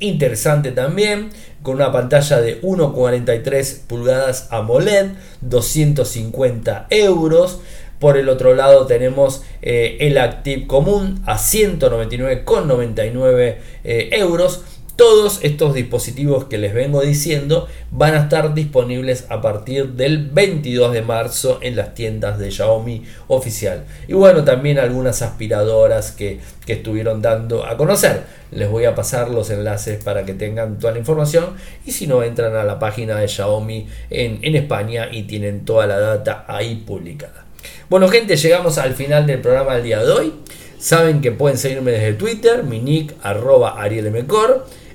interesante 0.00 0.72
también. 0.72 1.30
Con 1.62 1.76
una 1.76 1.92
pantalla 1.92 2.40
de 2.40 2.60
1,43 2.62 3.86
pulgadas 3.86 4.48
AMOLED. 4.50 5.10
250 5.40 6.86
euros. 6.90 7.60
Por 7.98 8.18
el 8.18 8.28
otro 8.28 8.54
lado 8.54 8.84
tenemos 8.86 9.42
el 9.62 10.18
Active 10.18 10.66
común 10.66 11.22
a 11.26 11.38
199,99 11.38 13.56
euros 13.84 14.62
todos 14.96 15.40
estos 15.42 15.74
dispositivos 15.74 16.46
que 16.46 16.56
les 16.56 16.72
vengo 16.72 17.02
diciendo 17.02 17.68
van 17.90 18.14
a 18.14 18.22
estar 18.22 18.54
disponibles 18.54 19.26
a 19.28 19.42
partir 19.42 19.90
del 19.90 20.30
22 20.30 20.92
de 20.92 21.02
marzo 21.02 21.58
en 21.60 21.76
las 21.76 21.94
tiendas 21.94 22.38
de 22.38 22.50
Xiaomi 22.50 23.04
oficial. 23.28 23.84
Y 24.08 24.14
bueno, 24.14 24.42
también 24.42 24.78
algunas 24.78 25.20
aspiradoras 25.20 26.12
que, 26.12 26.40
estuvieron 26.66 27.22
dando 27.22 27.64
a 27.64 27.76
conocer. 27.76 28.24
Les 28.50 28.68
voy 28.68 28.86
a 28.86 28.94
pasar 28.96 29.30
los 29.30 29.50
enlaces 29.50 30.02
para 30.02 30.24
que 30.24 30.34
tengan 30.34 30.80
toda 30.80 30.94
la 30.94 30.98
información. 30.98 31.50
Y 31.84 31.92
si 31.92 32.08
no, 32.08 32.24
entran 32.24 32.56
a 32.56 32.64
la 32.64 32.80
página 32.80 33.16
de 33.18 33.28
Xiaomi 33.28 33.86
en, 34.10 34.40
en 34.42 34.56
España 34.56 35.08
y 35.12 35.22
tienen 35.24 35.64
toda 35.64 35.86
la 35.86 36.00
data 36.00 36.44
ahí 36.48 36.82
publicada. 36.84 37.44
Bueno 37.88 38.08
gente, 38.08 38.34
llegamos 38.34 38.78
al 38.78 38.94
final 38.94 39.28
del 39.28 39.40
programa 39.40 39.74
del 39.74 39.84
día 39.84 40.02
de 40.02 40.10
hoy. 40.10 40.32
Saben 40.78 41.20
que 41.20 41.30
pueden 41.30 41.56
seguirme 41.56 41.92
desde 41.92 42.14
Twitter, 42.14 42.64
mi 42.64 42.80
nick 42.80 43.14
arroba 43.22 43.80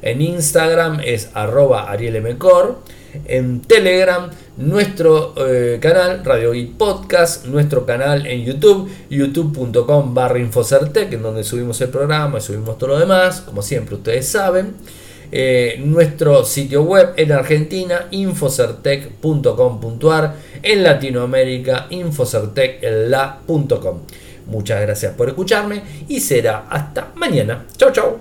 en 0.01 0.21
Instagram 0.21 1.01
es 1.03 1.29
arroba 1.33 1.91
arielmcor. 1.91 2.79
En 3.25 3.59
Telegram, 3.61 4.29
nuestro 4.55 5.33
eh, 5.37 5.79
canal 5.81 6.23
Radio 6.23 6.53
y 6.53 6.65
Podcast, 6.65 7.45
nuestro 7.45 7.85
canal 7.85 8.25
en 8.25 8.45
YouTube, 8.45 8.89
youtube.com 9.09 10.13
barra 10.13 10.39
Infocertec, 10.39 11.11
en 11.11 11.21
donde 11.21 11.43
subimos 11.43 11.81
el 11.81 11.89
programa 11.89 12.37
y 12.37 12.41
subimos 12.41 12.77
todo 12.77 12.91
lo 12.91 12.99
demás, 12.99 13.41
como 13.41 13.61
siempre 13.61 13.95
ustedes 13.95 14.29
saben. 14.29 14.75
Eh, 15.33 15.81
nuestro 15.83 16.43
sitio 16.43 16.83
web 16.83 17.13
en 17.15 17.31
Argentina, 17.31 18.07
infocertec.com.ar, 18.11 20.35
en 20.61 20.83
Latinoamérica, 20.83 21.87
infocertecla.com. 21.89 23.99
Muchas 24.47 24.81
gracias 24.81 25.13
por 25.15 25.29
escucharme 25.29 25.81
y 26.09 26.19
será 26.19 26.65
hasta 26.69 27.13
mañana. 27.15 27.65
Chau, 27.77 27.91
chau. 27.91 28.17